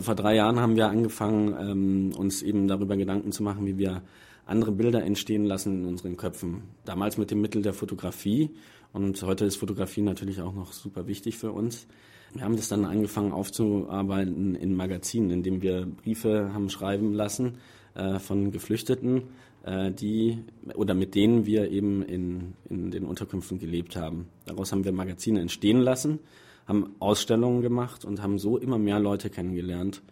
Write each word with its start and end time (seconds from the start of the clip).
Vor 0.00 0.14
drei 0.14 0.36
Jahren 0.36 0.60
haben 0.60 0.76
wir 0.76 0.88
angefangen, 0.88 1.56
ähm, 1.58 2.12
uns 2.16 2.42
eben 2.42 2.68
darüber 2.68 2.96
Gedanken 2.96 3.32
zu 3.32 3.42
machen, 3.42 3.66
wie 3.66 3.78
wir 3.78 4.02
andere 4.46 4.72
Bilder 4.72 5.02
entstehen 5.02 5.44
lassen 5.44 5.82
in 5.82 5.88
unseren 5.88 6.16
Köpfen. 6.16 6.62
Damals 6.84 7.18
mit 7.18 7.30
dem 7.30 7.40
Mittel 7.40 7.62
der 7.62 7.74
Fotografie 7.74 8.50
und 8.92 9.20
heute 9.22 9.44
ist 9.44 9.56
Fotografie 9.56 10.02
natürlich 10.02 10.40
auch 10.40 10.54
noch 10.54 10.72
super 10.72 11.06
wichtig 11.06 11.36
für 11.36 11.52
uns. 11.52 11.86
Wir 12.32 12.44
haben 12.44 12.56
das 12.56 12.68
dann 12.68 12.84
angefangen 12.84 13.32
aufzuarbeiten 13.32 14.54
in 14.54 14.74
Magazinen, 14.74 15.30
indem 15.30 15.62
wir 15.62 15.86
Briefe 15.86 16.52
haben 16.52 16.70
schreiben 16.70 17.12
lassen 17.12 17.58
äh, 17.94 18.18
von 18.18 18.50
Geflüchteten, 18.52 19.22
äh, 19.64 19.90
die 19.90 20.38
oder 20.74 20.94
mit 20.94 21.14
denen 21.14 21.44
wir 21.44 21.70
eben 21.70 22.02
in, 22.02 22.54
in 22.68 22.90
den 22.90 23.04
Unterkünften 23.04 23.58
gelebt 23.58 23.96
haben. 23.96 24.28
Daraus 24.46 24.72
haben 24.72 24.84
wir 24.84 24.92
Magazine 24.92 25.40
entstehen 25.40 25.80
lassen, 25.80 26.20
haben 26.68 26.94
Ausstellungen 27.00 27.62
gemacht 27.62 28.04
und 28.04 28.22
haben 28.22 28.38
so 28.38 28.58
immer 28.58 28.78
mehr 28.78 29.00
Leute 29.00 29.30
kennengelernt 29.30 30.02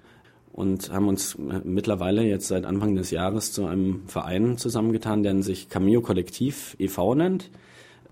und 0.52 0.90
haben 0.90 1.06
uns 1.06 1.34
äh, 1.34 1.60
mittlerweile 1.62 2.22
jetzt 2.24 2.48
seit 2.48 2.64
Anfang 2.64 2.96
des 2.96 3.10
Jahres 3.10 3.52
zu 3.52 3.66
einem 3.66 4.08
Verein 4.08 4.56
zusammengetan, 4.56 5.22
der 5.22 5.42
sich 5.42 5.68
Cameo 5.68 6.00
Kollektiv 6.00 6.74
e.V. 6.78 7.14
nennt. 7.14 7.50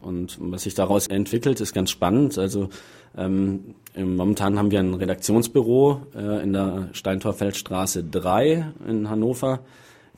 Und 0.02 0.36
was 0.38 0.64
sich 0.64 0.74
daraus 0.74 1.06
entwickelt, 1.06 1.62
ist 1.62 1.72
ganz 1.72 1.90
spannend. 1.90 2.36
Also 2.36 2.68
ähm, 3.16 3.74
momentan 3.96 4.58
haben 4.58 4.70
wir 4.70 4.80
ein 4.80 4.92
Redaktionsbüro 4.92 6.02
äh, 6.14 6.42
in 6.42 6.52
der 6.52 6.90
Steintorfeldstraße 6.92 8.04
3 8.04 8.72
in 8.86 9.08
Hannover, 9.08 9.60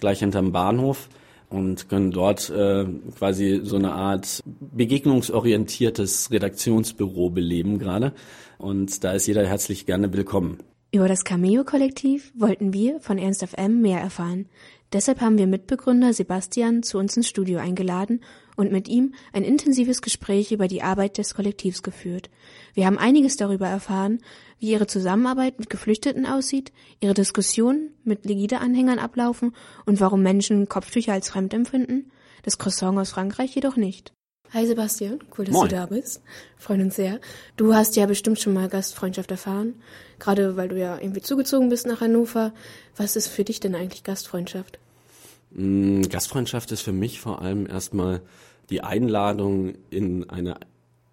gleich 0.00 0.18
hinterm 0.18 0.50
Bahnhof 0.50 1.08
und 1.48 1.88
können 1.88 2.10
dort 2.10 2.50
äh, 2.50 2.86
quasi 3.16 3.60
so 3.62 3.76
eine 3.76 3.92
Art 3.92 4.42
begegnungsorientiertes 4.44 6.30
Redaktionsbüro 6.30 7.30
beleben 7.30 7.78
gerade. 7.78 8.12
Und 8.58 9.04
da 9.04 9.12
ist 9.12 9.26
jeder 9.26 9.46
herzlich 9.46 9.86
gerne 9.86 10.12
willkommen. 10.12 10.58
Über 10.92 11.08
das 11.08 11.24
Cameo-Kollektiv 11.24 12.32
wollten 12.36 12.72
wir 12.72 13.00
von 13.00 13.18
Ernst 13.18 13.44
FM 13.44 13.80
mehr 13.80 14.00
erfahren. 14.00 14.46
Deshalb 14.92 15.20
haben 15.20 15.36
wir 15.36 15.46
Mitbegründer 15.46 16.12
Sebastian 16.12 16.82
zu 16.82 16.98
uns 16.98 17.16
ins 17.16 17.28
Studio 17.28 17.58
eingeladen 17.58 18.20
und 18.56 18.72
mit 18.72 18.88
ihm 18.88 19.14
ein 19.32 19.44
intensives 19.44 20.02
Gespräch 20.02 20.50
über 20.50 20.66
die 20.66 20.82
Arbeit 20.82 21.18
des 21.18 21.34
Kollektivs 21.34 21.82
geführt. 21.82 22.30
Wir 22.74 22.86
haben 22.86 22.98
einiges 22.98 23.36
darüber 23.36 23.68
erfahren, 23.68 24.20
wie 24.58 24.70
ihre 24.70 24.86
Zusammenarbeit 24.86 25.58
mit 25.60 25.70
Geflüchteten 25.70 26.26
aussieht, 26.26 26.72
ihre 27.00 27.14
Diskussionen 27.14 27.90
mit 28.04 28.24
Legide-Anhängern 28.24 28.98
ablaufen 28.98 29.54
und 29.84 30.00
warum 30.00 30.22
Menschen 30.22 30.68
Kopftücher 30.68 31.12
als 31.12 31.28
fremd 31.28 31.54
empfinden, 31.54 32.10
das 32.42 32.58
Croissant 32.58 32.98
aus 32.98 33.10
Frankreich 33.10 33.54
jedoch 33.54 33.76
nicht. 33.76 34.12
Hi 34.52 34.64
Sebastian, 34.64 35.18
cool, 35.36 35.44
dass 35.44 35.54
Moin. 35.54 35.68
du 35.68 35.74
da 35.74 35.86
bist. 35.86 36.22
Freuen 36.56 36.82
uns 36.82 36.96
sehr. 36.96 37.20
Du 37.56 37.74
hast 37.74 37.96
ja 37.96 38.06
bestimmt 38.06 38.38
schon 38.38 38.54
mal 38.54 38.68
Gastfreundschaft 38.68 39.30
erfahren, 39.30 39.74
gerade 40.20 40.56
weil 40.56 40.68
du 40.68 40.78
ja 40.78 40.98
irgendwie 40.98 41.20
zugezogen 41.20 41.68
bist 41.68 41.86
nach 41.86 42.00
Hannover. 42.00 42.52
Was 42.96 43.16
ist 43.16 43.26
für 43.26 43.42
dich 43.42 43.58
denn 43.58 43.74
eigentlich 43.74 44.04
Gastfreundschaft? 44.04 44.78
Mm, 45.56 46.02
Gastfreundschaft 46.02 46.70
ist 46.70 46.82
für 46.82 46.92
mich 46.92 47.20
vor 47.20 47.40
allem 47.40 47.66
erstmal 47.66 48.20
die 48.68 48.82
Einladung 48.82 49.74
in 49.90 50.28
eine 50.28 50.56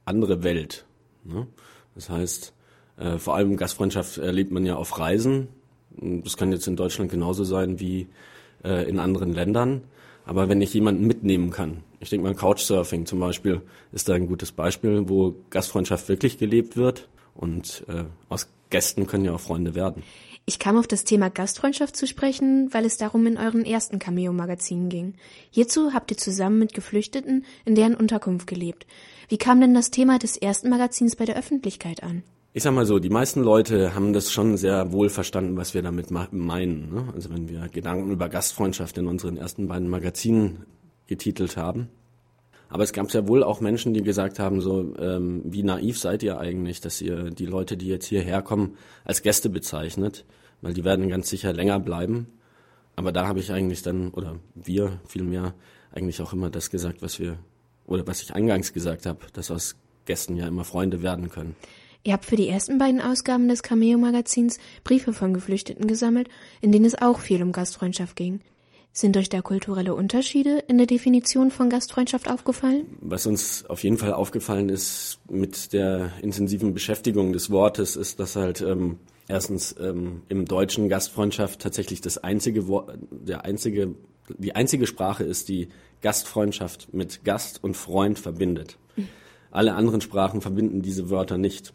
andere 0.06 0.44
Welt. 0.44 0.86
Ne? 1.24 1.48
Das 1.96 2.10
heißt, 2.10 2.54
äh, 2.98 3.18
vor 3.18 3.36
allem 3.36 3.56
Gastfreundschaft 3.56 4.18
erlebt 4.18 4.52
man 4.52 4.66
ja 4.66 4.76
auf 4.76 5.00
Reisen. 5.00 5.48
Das 5.92 6.36
kann 6.36 6.52
jetzt 6.52 6.68
in 6.68 6.76
Deutschland 6.76 7.10
genauso 7.10 7.46
sein 7.46 7.80
wie 7.80 8.08
äh, 8.64 8.88
in 8.90 9.00
anderen 9.00 9.34
Ländern. 9.34 9.84
Aber 10.26 10.50
wenn 10.50 10.62
ich 10.62 10.74
jemanden 10.74 11.08
mitnehmen 11.08 11.50
kann, 11.50 11.84
ich 12.00 12.10
denke 12.10 12.28
mal 12.28 12.36
Couchsurfing 12.36 13.06
zum 13.06 13.20
Beispiel 13.20 13.62
ist 13.92 14.10
da 14.10 14.14
ein 14.14 14.28
gutes 14.28 14.52
Beispiel, 14.52 15.08
wo 15.08 15.36
Gastfreundschaft 15.52 16.10
wirklich 16.10 16.38
gelebt 16.38 16.76
wird 16.76 17.08
und 17.36 17.86
äh, 17.88 18.04
aus 18.30 18.50
Gästen 18.70 19.08
können 19.08 19.26
ja 19.26 19.34
auch 19.34 19.40
Freunde 19.40 19.76
werden. 19.76 20.04
Ich 20.46 20.60
kam 20.60 20.78
auf 20.78 20.88
das 20.88 21.06
Thema 21.06 21.30
Gastfreundschaft 21.30 21.96
zu 21.96 22.06
sprechen, 22.06 22.74
weil 22.74 22.86
es 22.86 22.98
darum 22.98 23.26
in 23.28 23.38
euren 23.38 23.64
ersten 23.64 23.98
Cameo-Magazinen 23.98 24.90
ging. 24.90 25.14
Hierzu 25.52 25.94
habt 25.94 26.12
ihr 26.12 26.18
zusammen 26.18 26.60
mit 26.60 26.74
Geflüchteten 26.74 27.46
in 27.64 27.76
deren 27.76 27.96
Unterkunft 27.96 28.46
gelebt. 28.46 28.86
Wie 29.30 29.38
kam 29.38 29.62
denn 29.62 29.74
das 29.74 29.90
Thema 29.90 30.20
des 30.20 30.36
ersten 30.36 30.70
Magazins 30.70 31.16
bei 31.16 31.24
der 31.24 31.38
Öffentlichkeit 31.38 32.04
an? 32.04 32.24
Ich 32.52 32.64
sag 32.64 32.74
mal 32.74 32.86
so, 32.86 33.00
die 33.00 33.10
meisten 33.10 33.42
Leute 33.42 33.96
haben 33.96 34.12
das 34.12 34.34
schon 34.34 34.58
sehr 34.58 34.92
wohl 34.92 35.10
verstanden, 35.10 35.56
was 35.56 35.74
wir 35.74 35.82
damit 35.82 36.12
meinen. 36.12 36.94
Ne? 36.94 37.08
Also 37.16 37.30
wenn 37.30 37.48
wir 37.48 37.70
Gedanken 37.70 38.12
über 38.12 38.28
Gastfreundschaft 38.28 38.98
in 38.98 39.08
unseren 39.08 39.38
ersten 39.38 39.68
beiden 39.68 39.88
Magazinen 39.88 40.66
getitelt 41.08 41.56
haben. 41.56 41.88
Aber 42.74 42.84
es 42.84 42.92
gab 42.92 43.14
ja 43.14 43.28
wohl 43.28 43.44
auch 43.44 43.62
Menschen, 43.62 43.94
die 43.94 44.02
gesagt 44.02 44.40
haben, 44.40 44.60
so 44.60 44.96
ähm, 44.98 45.44
wie 45.46 45.62
naiv 45.62 46.00
seid 46.00 46.24
ihr 46.24 46.40
eigentlich, 46.40 46.82
dass 46.82 47.02
ihr 47.02 47.30
die 47.30 47.46
Leute, 47.46 47.78
die 47.78 47.86
jetzt 47.86 48.08
hierher 48.08 48.42
kommen, 48.42 48.78
als 49.06 49.22
Gäste 49.22 49.52
bezeichnet, 49.52 50.26
weil 50.62 50.74
die 50.74 50.84
werden 50.84 51.08
ganz 51.08 51.30
sicher 51.30 51.54
länger 51.54 51.80
bleiben. 51.80 52.30
Aber 52.96 53.12
da 53.12 53.28
habe 53.28 53.40
ich 53.40 53.52
eigentlich 53.52 53.84
dann, 53.84 54.10
oder 54.10 54.40
wir 54.56 55.00
vielmehr, 55.08 55.54
eigentlich 55.92 56.20
auch 56.20 56.34
immer 56.34 56.50
das 56.50 56.72
gesagt, 56.72 57.04
was 57.04 57.20
wir, 57.20 57.38
oder 57.86 58.08
was 58.08 58.24
ich 58.24 58.34
eingangs 58.34 58.74
gesagt 58.74 59.06
habe, 59.06 59.20
dass 59.34 59.52
aus 59.52 59.76
Gästen 60.06 60.36
ja 60.36 60.48
immer 60.48 60.64
Freunde 60.64 61.04
werden 61.04 61.30
können. 61.30 61.56
Ihr 62.04 62.14
habt 62.14 62.26
für 62.26 62.38
die 62.38 62.50
ersten 62.50 62.80
beiden 62.80 63.02
Ausgaben 63.02 63.50
des 63.50 63.62
Cameo-Magazins 63.62 64.58
Briefe 64.84 65.14
von 65.14 65.36
Geflüchteten 65.36 65.86
gesammelt, 65.86 66.28
in 66.60 66.72
denen 66.72 66.86
es 66.86 67.00
auch 67.00 67.20
viel 67.20 67.44
um 67.44 67.52
Gastfreundschaft 67.52 68.16
ging. 68.16 68.42
Sind 68.96 69.18
euch 69.18 69.28
da 69.28 69.42
kulturelle 69.42 69.96
Unterschiede 69.96 70.60
in 70.68 70.78
der 70.78 70.86
Definition 70.86 71.50
von 71.50 71.68
Gastfreundschaft 71.68 72.30
aufgefallen? 72.30 72.86
Was 73.02 73.26
uns 73.26 73.66
auf 73.68 73.84
jeden 73.84 73.98
Fall 73.98 74.14
aufgefallen 74.14 74.70
ist 74.70 75.18
mit 75.28 75.74
der 75.74 76.12
intensiven 76.22 76.76
Beschäftigung 76.76 77.34
des 77.34 77.50
Wortes, 77.50 77.96
ist, 77.96 78.20
dass 78.20 78.36
halt 78.36 78.62
ähm, 78.62 79.00
erstens 79.28 79.76
ähm, 79.80 80.22
im 80.30 80.46
Deutschen 80.46 80.90
Gastfreundschaft 80.90 81.60
tatsächlich 81.60 82.02
das 82.02 82.20
einzige 82.20 82.68
Wort, 82.68 82.96
der 83.10 83.46
einzige, 83.46 83.96
die 84.30 84.54
einzige 84.54 84.86
Sprache 84.86 85.24
ist, 85.24 85.50
die 85.50 85.70
Gastfreundschaft 86.04 86.94
mit 86.94 87.24
Gast 87.24 87.64
und 87.64 87.76
Freund 87.76 88.20
verbindet. 88.20 88.78
Mhm. 88.96 89.08
Alle 89.50 89.74
anderen 89.74 90.02
Sprachen 90.02 90.40
verbinden 90.40 90.84
diese 90.84 91.10
Wörter 91.10 91.40
nicht 91.40 91.74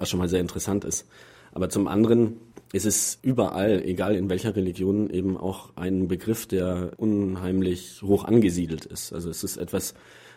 was 0.00 0.10
schon 0.10 0.18
mal 0.18 0.28
sehr 0.28 0.40
interessant 0.40 0.84
ist. 0.84 1.06
Aber 1.52 1.68
zum 1.68 1.86
anderen 1.86 2.36
ist 2.72 2.86
es 2.86 3.18
überall, 3.22 3.82
egal 3.84 4.14
in 4.14 4.30
welcher 4.30 4.54
Religion, 4.56 5.10
eben 5.10 5.36
auch 5.36 5.70
ein 5.76 6.08
Begriff, 6.08 6.46
der 6.46 6.92
unheimlich 6.96 8.02
hoch 8.02 8.24
angesiedelt 8.24 8.86
ist. 8.86 9.12
Also 9.12 9.30
es 9.30 9.44
ist 9.44 9.56
etwas, 9.56 9.94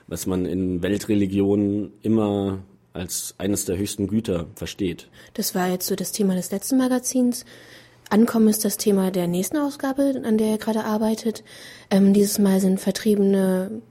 was 0.07 0.25
man 0.25 0.45
in 0.45 0.81
Weltreligionen 0.81 1.93
immer 2.01 2.63
als 2.93 3.35
eines 3.37 3.65
der 3.65 3.77
höchsten 3.77 4.07
Güter 4.07 4.47
versteht. 4.55 5.09
Das 5.33 5.55
war 5.55 5.69
jetzt 5.69 5.87
so 5.87 5.95
das 5.95 6.11
Thema 6.11 6.35
des 6.35 6.51
letzten 6.51 6.77
Magazins. 6.77 7.45
Ankommen 8.09 8.47
ist 8.47 8.65
das 8.65 8.77
Thema 8.77 9.11
der 9.11 9.27
nächsten 9.27 9.57
Ausgabe, 9.57 10.21
an 10.23 10.37
der 10.37 10.51
ihr 10.51 10.57
gerade 10.57 10.83
arbeitet. 10.83 11.43
Ähm, 11.89 12.13
dieses 12.13 12.37
Mal 12.37 12.59
sind 12.59 12.79
Vertriebene 12.79 13.81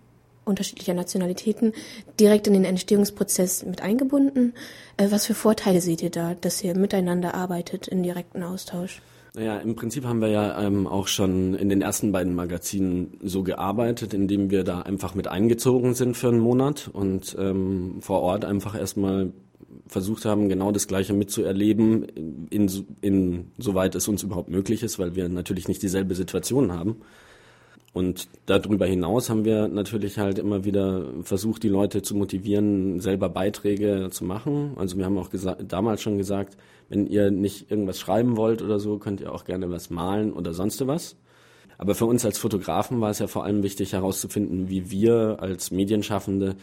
unterschiedlicher 0.44 0.94
Nationalitäten 0.94 1.72
direkt 2.18 2.46
in 2.46 2.52
den 2.54 2.64
Entstehungsprozess 2.64 3.64
mit 3.64 3.82
eingebunden. 3.82 4.54
Äh, 4.96 5.10
was 5.10 5.26
für 5.26 5.34
Vorteile 5.34 5.80
seht 5.80 6.02
ihr 6.02 6.10
da, 6.10 6.34
dass 6.34 6.62
ihr 6.62 6.76
miteinander 6.76 7.34
arbeitet 7.34 7.88
in 7.88 8.02
direkten 8.02 8.42
Austausch? 8.42 9.00
Naja, 9.34 9.58
im 9.58 9.76
Prinzip 9.76 10.04
haben 10.04 10.20
wir 10.20 10.28
ja 10.28 10.60
ähm, 10.60 10.86
auch 10.86 11.06
schon 11.06 11.54
in 11.54 11.70
den 11.70 11.80
ersten 11.80 12.12
beiden 12.12 12.34
Magazinen 12.34 13.18
so 13.22 13.42
gearbeitet, 13.42 14.12
indem 14.12 14.50
wir 14.50 14.62
da 14.62 14.82
einfach 14.82 15.14
mit 15.14 15.26
eingezogen 15.26 15.94
sind 15.94 16.18
für 16.18 16.28
einen 16.28 16.40
Monat 16.40 16.90
und 16.92 17.34
ähm, 17.38 17.96
vor 18.00 18.20
Ort 18.20 18.44
einfach 18.44 18.78
erstmal 18.78 19.32
versucht 19.86 20.26
haben, 20.26 20.50
genau 20.50 20.70
das 20.70 20.86
Gleiche 20.86 21.14
mitzuerleben, 21.14 22.04
in, 22.50 22.68
in, 23.00 23.52
soweit 23.58 23.94
es 23.94 24.06
uns 24.06 24.22
überhaupt 24.22 24.50
möglich 24.50 24.82
ist, 24.82 24.98
weil 24.98 25.14
wir 25.14 25.28
natürlich 25.30 25.66
nicht 25.66 25.82
dieselbe 25.82 26.14
Situation 26.14 26.72
haben. 26.72 26.96
Und 27.92 28.28
darüber 28.46 28.86
hinaus 28.86 29.28
haben 29.28 29.44
wir 29.44 29.68
natürlich 29.68 30.18
halt 30.18 30.38
immer 30.38 30.64
wieder 30.64 31.04
versucht, 31.22 31.62
die 31.62 31.68
Leute 31.68 32.00
zu 32.00 32.16
motivieren, 32.16 33.00
selber 33.00 33.28
Beiträge 33.28 34.08
zu 34.10 34.24
machen. 34.24 34.72
Also 34.76 34.96
wir 34.96 35.04
haben 35.04 35.18
auch 35.18 35.28
damals 35.68 36.00
schon 36.00 36.16
gesagt, 36.16 36.56
wenn 36.88 37.06
ihr 37.06 37.30
nicht 37.30 37.70
irgendwas 37.70 38.00
schreiben 38.00 38.36
wollt 38.38 38.62
oder 38.62 38.78
so, 38.78 38.96
könnt 38.96 39.20
ihr 39.20 39.32
auch 39.32 39.44
gerne 39.44 39.70
was 39.70 39.90
malen 39.90 40.32
oder 40.32 40.54
sonst 40.54 40.86
was. 40.86 41.16
Aber 41.76 41.94
für 41.94 42.06
uns 42.06 42.24
als 42.24 42.38
Fotografen 42.38 43.00
war 43.00 43.10
es 43.10 43.18
ja 43.18 43.26
vor 43.26 43.44
allem 43.44 43.62
wichtig 43.62 43.92
herauszufinden, 43.92 44.70
wie 44.70 44.90
wir 44.90 45.38
als 45.40 45.70
Medienschaffende 45.70 46.54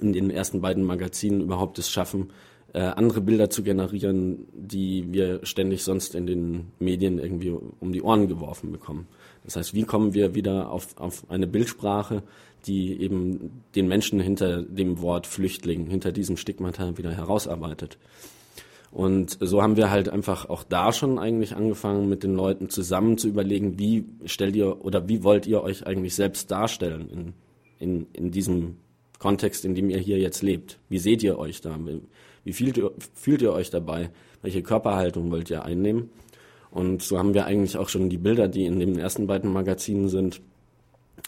in 0.00 0.12
den 0.12 0.30
ersten 0.30 0.60
beiden 0.60 0.84
Magazinen 0.84 1.40
überhaupt 1.40 1.78
es 1.78 1.90
schaffen, 1.90 2.30
äh, 2.72 2.80
andere 2.80 3.20
Bilder 3.20 3.50
zu 3.50 3.62
generieren, 3.62 4.46
die 4.52 5.12
wir 5.12 5.40
ständig 5.44 5.82
sonst 5.82 6.14
in 6.14 6.26
den 6.26 6.68
Medien 6.78 7.18
irgendwie 7.18 7.50
um 7.50 7.92
die 7.92 8.02
Ohren 8.02 8.28
geworfen 8.28 8.70
bekommen. 8.70 9.08
Das 9.44 9.56
heißt, 9.56 9.74
wie 9.74 9.84
kommen 9.84 10.14
wir 10.14 10.34
wieder 10.34 10.70
auf, 10.70 10.98
auf 10.98 11.24
eine 11.30 11.46
Bildsprache, 11.46 12.22
die 12.66 13.00
eben 13.00 13.62
den 13.74 13.88
Menschen 13.88 14.20
hinter 14.20 14.62
dem 14.62 15.00
Wort 15.00 15.26
Flüchtling, 15.26 15.86
hinter 15.86 16.12
diesem 16.12 16.36
Stigmata 16.36 16.98
wieder 16.98 17.10
herausarbeitet. 17.10 17.98
Und 18.92 19.38
so 19.40 19.62
haben 19.62 19.76
wir 19.76 19.90
halt 19.90 20.08
einfach 20.08 20.48
auch 20.48 20.64
da 20.64 20.92
schon 20.92 21.18
eigentlich 21.18 21.54
angefangen, 21.54 22.08
mit 22.08 22.24
den 22.24 22.34
Leuten 22.34 22.68
zusammen 22.70 23.18
zu 23.18 23.28
überlegen, 23.28 23.78
wie 23.78 24.04
stellt 24.24 24.56
ihr 24.56 24.84
oder 24.84 25.08
wie 25.08 25.22
wollt 25.22 25.46
ihr 25.46 25.62
euch 25.62 25.86
eigentlich 25.86 26.14
selbst 26.14 26.50
darstellen 26.50 27.08
in, 27.08 27.32
in, 27.78 28.06
in 28.12 28.30
diesem 28.32 28.78
Kontext, 29.20 29.64
in 29.64 29.74
dem 29.74 29.90
ihr 29.90 29.98
hier 29.98 30.18
jetzt 30.18 30.42
lebt. 30.42 30.78
Wie 30.88 30.98
seht 30.98 31.22
ihr 31.22 31.38
euch 31.38 31.60
da? 31.60 31.78
Wie 32.42 32.52
fühlt 32.52 32.78
ihr, 32.78 32.90
fühlt 33.14 33.42
ihr 33.42 33.52
euch 33.52 33.70
dabei? 33.70 34.10
Welche 34.42 34.62
Körperhaltung 34.62 35.30
wollt 35.30 35.50
ihr 35.50 35.64
einnehmen? 35.64 36.10
Und 36.70 37.02
so 37.02 37.18
haben 37.18 37.34
wir 37.34 37.46
eigentlich 37.46 37.76
auch 37.76 37.88
schon 37.88 38.08
die 38.08 38.18
Bilder, 38.18 38.48
die 38.48 38.64
in 38.64 38.78
den 38.78 38.98
ersten 38.98 39.26
beiden 39.26 39.52
Magazinen 39.52 40.08
sind, 40.08 40.40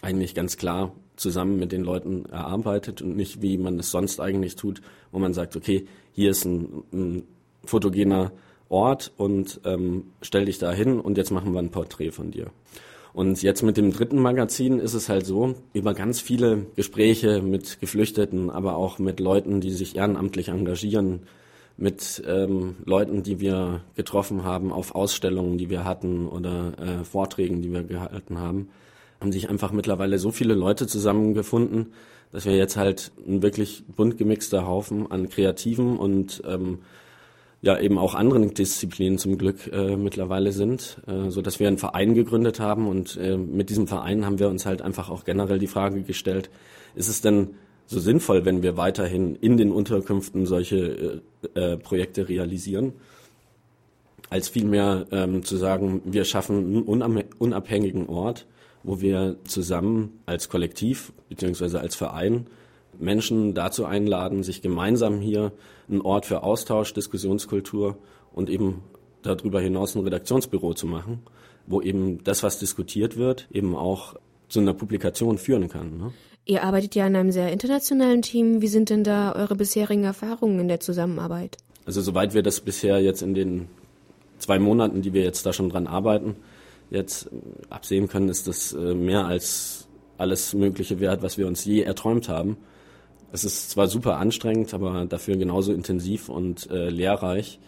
eigentlich 0.00 0.34
ganz 0.34 0.56
klar 0.56 0.92
zusammen 1.16 1.58
mit 1.58 1.72
den 1.72 1.82
Leuten 1.82 2.26
erarbeitet 2.26 3.02
und 3.02 3.16
nicht 3.16 3.42
wie 3.42 3.58
man 3.58 3.78
es 3.78 3.90
sonst 3.90 4.20
eigentlich 4.20 4.56
tut, 4.56 4.80
wo 5.10 5.18
man 5.18 5.34
sagt, 5.34 5.56
okay, 5.56 5.86
hier 6.12 6.30
ist 6.30 6.44
ein, 6.44 6.82
ein 6.92 7.22
fotogener 7.64 8.32
Ort 8.68 9.12
und 9.16 9.60
ähm, 9.64 10.04
stell 10.22 10.46
dich 10.46 10.58
da 10.58 10.72
hin 10.72 10.98
und 10.98 11.18
jetzt 11.18 11.30
machen 11.30 11.52
wir 11.52 11.60
ein 11.60 11.70
Porträt 11.70 12.10
von 12.10 12.30
dir. 12.30 12.50
Und 13.12 13.42
jetzt 13.42 13.62
mit 13.62 13.76
dem 13.76 13.92
dritten 13.92 14.18
Magazin 14.18 14.78
ist 14.78 14.94
es 14.94 15.10
halt 15.10 15.26
so, 15.26 15.54
über 15.74 15.92
ganz 15.92 16.20
viele 16.20 16.66
Gespräche 16.76 17.42
mit 17.42 17.78
Geflüchteten, 17.80 18.48
aber 18.48 18.76
auch 18.76 18.98
mit 18.98 19.20
Leuten, 19.20 19.60
die 19.60 19.70
sich 19.70 19.96
ehrenamtlich 19.96 20.48
engagieren, 20.48 21.20
mit 21.76 22.22
ähm, 22.26 22.76
Leuten, 22.84 23.22
die 23.22 23.40
wir 23.40 23.80
getroffen 23.96 24.44
haben 24.44 24.72
auf 24.72 24.94
Ausstellungen, 24.94 25.58
die 25.58 25.70
wir 25.70 25.84
hatten 25.84 26.28
oder 26.28 26.72
äh, 26.78 27.04
Vorträgen, 27.04 27.62
die 27.62 27.72
wir 27.72 27.82
gehalten 27.82 28.38
haben, 28.38 28.69
haben 29.20 29.32
sich 29.32 29.48
einfach 29.48 29.72
mittlerweile 29.72 30.19
so 30.19 30.30
viele 30.30 30.54
Leute 30.54 30.86
zusammengefunden, 30.86 31.92
dass 32.32 32.44
wir 32.44 32.56
jetzt 32.56 32.76
halt 32.76 33.12
ein 33.26 33.42
wirklich 33.42 33.84
bunt 33.86 34.19
gemixter 34.19 34.66
Haufen 34.66 35.10
an 35.10 35.28
Kreativen 35.28 35.96
und 35.96 36.42
ähm, 36.46 36.78
ja 37.62 37.78
eben 37.78 37.96
auch 37.96 38.14
anderen 38.14 38.52
Disziplinen 38.52 39.19
zum 39.19 39.38
Glück 39.38 39.72
äh, 39.72 39.96
mittlerweile 39.96 40.52
sind, 40.52 40.98
äh, 41.06 41.30
so 41.30 41.40
dass 41.40 41.60
wir 41.60 41.69
einen 41.69 41.78
Verein 41.78 42.14
gegründet 42.14 42.58
haben. 42.58 42.88
Und 42.88 43.16
äh, 43.16 43.36
mit 43.36 43.70
diesem 43.70 43.86
Verein 43.86 44.26
haben 44.26 44.40
wir 44.40 44.48
uns 44.48 44.66
halt 44.66 44.82
einfach 44.82 45.08
auch 45.08 45.24
generell 45.24 45.60
die 45.60 45.69
Frage 45.69 46.02
gestellt: 46.02 46.50
Ist 46.96 47.08
es 47.08 47.20
denn 47.20 47.50
so 47.92 48.00
sinnvoll, 48.00 48.44
wenn 48.44 48.62
wir 48.62 48.76
weiterhin 48.76 49.36
in 49.36 49.56
den 49.56 49.70
Unterkünften 49.70 50.46
solche 50.46 51.22
äh, 51.54 51.60
äh, 51.60 51.76
Projekte 51.76 52.28
realisieren, 52.28 52.94
als 54.30 54.48
vielmehr 54.48 55.06
ähm, 55.12 55.44
zu 55.44 55.56
sagen, 55.56 56.00
wir 56.04 56.24
schaffen 56.24 56.84
einen 56.86 57.24
unabhängigen 57.38 58.08
Ort, 58.08 58.46
wo 58.82 59.00
wir 59.00 59.36
zusammen 59.44 60.20
als 60.26 60.48
Kollektiv 60.48 61.12
beziehungsweise 61.28 61.80
als 61.80 61.94
Verein 61.94 62.46
Menschen 62.98 63.54
dazu 63.54 63.84
einladen, 63.84 64.42
sich 64.42 64.62
gemeinsam 64.62 65.20
hier 65.20 65.52
einen 65.88 66.00
Ort 66.00 66.26
für 66.26 66.42
Austausch, 66.42 66.92
Diskussionskultur 66.94 67.96
und 68.32 68.48
eben 68.48 68.82
darüber 69.22 69.60
hinaus 69.60 69.94
ein 69.94 70.02
Redaktionsbüro 70.02 70.74
zu 70.74 70.86
machen, 70.86 71.22
wo 71.66 71.80
eben 71.80 72.24
das, 72.24 72.42
was 72.42 72.58
diskutiert 72.58 73.16
wird, 73.16 73.48
eben 73.52 73.76
auch 73.76 74.16
zu 74.48 74.60
einer 74.60 74.74
Publikation 74.74 75.38
führen 75.38 75.68
kann. 75.68 75.96
Ne? 75.96 76.12
Ihr 76.44 76.64
arbeitet 76.64 76.94
ja 76.94 77.06
in 77.06 77.14
einem 77.14 77.30
sehr 77.30 77.52
internationalen 77.52 78.22
Team. 78.22 78.60
Wie 78.60 78.68
sind 78.68 78.90
denn 78.90 79.04
da 79.04 79.34
eure 79.34 79.54
bisherigen 79.54 80.04
Erfahrungen 80.04 80.58
in 80.60 80.68
der 80.68 80.80
Zusammenarbeit? 80.80 81.56
Also 81.84 82.00
soweit 82.00 82.34
wir 82.34 82.42
das 82.42 82.60
bisher 82.60 83.00
jetzt 83.00 83.22
in 83.22 83.34
den 83.34 83.68
zwei 84.38 84.58
Monaten, 84.58 85.02
die 85.02 85.12
wir 85.12 85.22
jetzt 85.22 85.46
da 85.46 85.52
schon 85.52 85.68
dran 85.68 85.86
arbeiten, 85.86 86.36
jetzt 86.90 87.30
absehen 87.70 88.08
können, 88.08 88.28
ist 88.28 88.48
das 88.48 88.72
äh, 88.72 88.94
mehr 88.94 89.24
als 89.24 89.88
alles 90.18 90.52
Mögliche 90.54 91.00
wert, 91.00 91.22
was 91.22 91.38
wir 91.38 91.46
uns 91.46 91.64
je 91.64 91.82
erträumt 91.82 92.28
haben. 92.28 92.56
Es 93.32 93.44
ist 93.44 93.70
zwar 93.70 93.86
super 93.86 94.18
anstrengend, 94.18 94.74
aber 94.74 95.06
dafür 95.06 95.36
genauso 95.36 95.72
intensiv 95.72 96.28
und 96.28 96.70
äh, 96.70 96.90
lehrreich. 96.90 97.58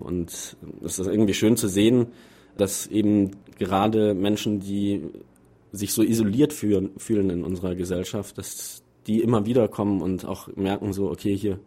Und 0.00 0.56
es 0.84 0.98
ist 0.98 1.06
irgendwie 1.06 1.34
schön 1.34 1.56
zu 1.56 1.68
sehen, 1.68 2.08
dass 2.56 2.86
eben 2.86 3.30
gerade 3.58 4.14
Menschen, 4.14 4.58
die 4.60 5.02
sich 5.72 5.92
so 5.92 6.02
isoliert 6.02 6.52
fühlen, 6.52 6.90
fühlen 6.98 7.30
in 7.30 7.44
unserer 7.44 7.74
Gesellschaft, 7.74 8.38
dass 8.38 8.82
die 9.06 9.20
immer 9.20 9.46
wieder 9.46 9.68
kommen 9.68 10.00
und 10.02 10.24
auch 10.24 10.48
merken 10.54 10.92
so, 10.92 11.10
okay, 11.10 11.36
hier, 11.36 11.58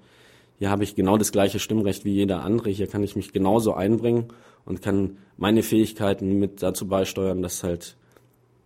hier 0.57 0.69
habe 0.69 0.83
ich 0.83 0.95
genau 0.95 1.17
das 1.17 1.31
gleiche 1.31 1.59
Stimmrecht 1.59 2.05
wie 2.05 2.13
jeder 2.13 2.43
andere, 2.43 2.69
hier 2.69 2.87
kann 2.87 3.03
ich 3.03 3.15
mich 3.15 3.33
genauso 3.33 3.73
einbringen 3.73 4.27
und 4.63 4.81
kann 4.81 5.17
meine 5.37 5.63
Fähigkeiten 5.63 6.39
mit 6.39 6.63
dazu 6.63 6.87
beisteuern, 6.87 7.41
dass 7.41 7.63
halt 7.63 7.97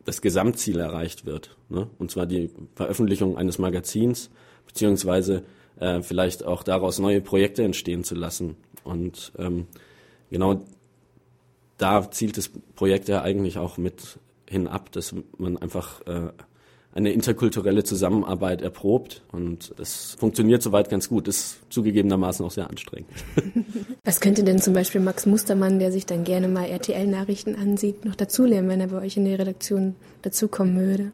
das 0.05 0.21
Gesamtziel 0.21 0.79
erreicht 0.79 1.25
wird. 1.25 1.57
Ne? 1.69 1.89
Und 1.97 2.11
zwar 2.11 2.25
die 2.25 2.49
Veröffentlichung 2.75 3.37
eines 3.37 3.57
Magazins, 3.59 4.29
beziehungsweise 4.67 5.43
äh, 5.79 6.01
vielleicht 6.01 6.45
auch 6.45 6.63
daraus 6.63 6.99
neue 6.99 7.21
Projekte 7.21 7.63
entstehen 7.63 8.03
zu 8.03 8.15
lassen. 8.15 8.55
Und 8.83 9.31
ähm, 9.37 9.67
genau 10.29 10.63
da 11.77 12.09
zielt 12.11 12.37
das 12.37 12.49
Projekt 12.75 13.07
ja 13.07 13.21
eigentlich 13.21 13.57
auch 13.57 13.77
mit 13.77 14.19
hinab, 14.49 14.91
dass 14.91 15.15
man 15.37 15.57
einfach 15.57 16.01
äh, 16.07 16.31
eine 16.93 17.11
interkulturelle 17.11 17.83
Zusammenarbeit 17.83 18.61
erprobt 18.61 19.21
und 19.31 19.73
das 19.77 20.15
funktioniert 20.19 20.63
soweit 20.63 20.89
ganz 20.89 21.07
gut, 21.07 21.27
ist 21.27 21.59
zugegebenermaßen 21.69 22.45
auch 22.45 22.51
sehr 22.51 22.69
anstrengend. 22.69 23.11
Was 24.03 24.19
könnte 24.19 24.43
denn 24.43 24.59
zum 24.59 24.73
Beispiel 24.73 25.01
Max 25.01 25.25
Mustermann, 25.25 25.79
der 25.79 25.91
sich 25.91 26.05
dann 26.05 26.23
gerne 26.23 26.47
mal 26.47 26.65
RTL-Nachrichten 26.65 27.55
ansieht, 27.55 28.05
noch 28.05 28.15
dazulernen, 28.15 28.69
wenn 28.69 28.81
er 28.81 28.87
bei 28.87 29.01
euch 29.01 29.17
in 29.17 29.25
die 29.25 29.35
Redaktion 29.35 29.95
dazukommen 30.23 30.77
würde? 30.77 31.11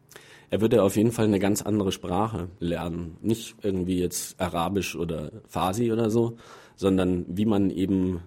er 0.50 0.60
würde 0.60 0.82
auf 0.82 0.96
jeden 0.96 1.12
Fall 1.12 1.26
eine 1.26 1.38
ganz 1.38 1.62
andere 1.62 1.92
Sprache 1.92 2.48
lernen. 2.60 3.16
Nicht 3.20 3.56
irgendwie 3.62 3.98
jetzt 3.98 4.40
Arabisch 4.40 4.96
oder 4.96 5.32
Farsi 5.48 5.92
oder 5.92 6.10
so, 6.10 6.36
sondern 6.76 7.24
wie 7.28 7.46
man 7.46 7.70
eben 7.70 8.20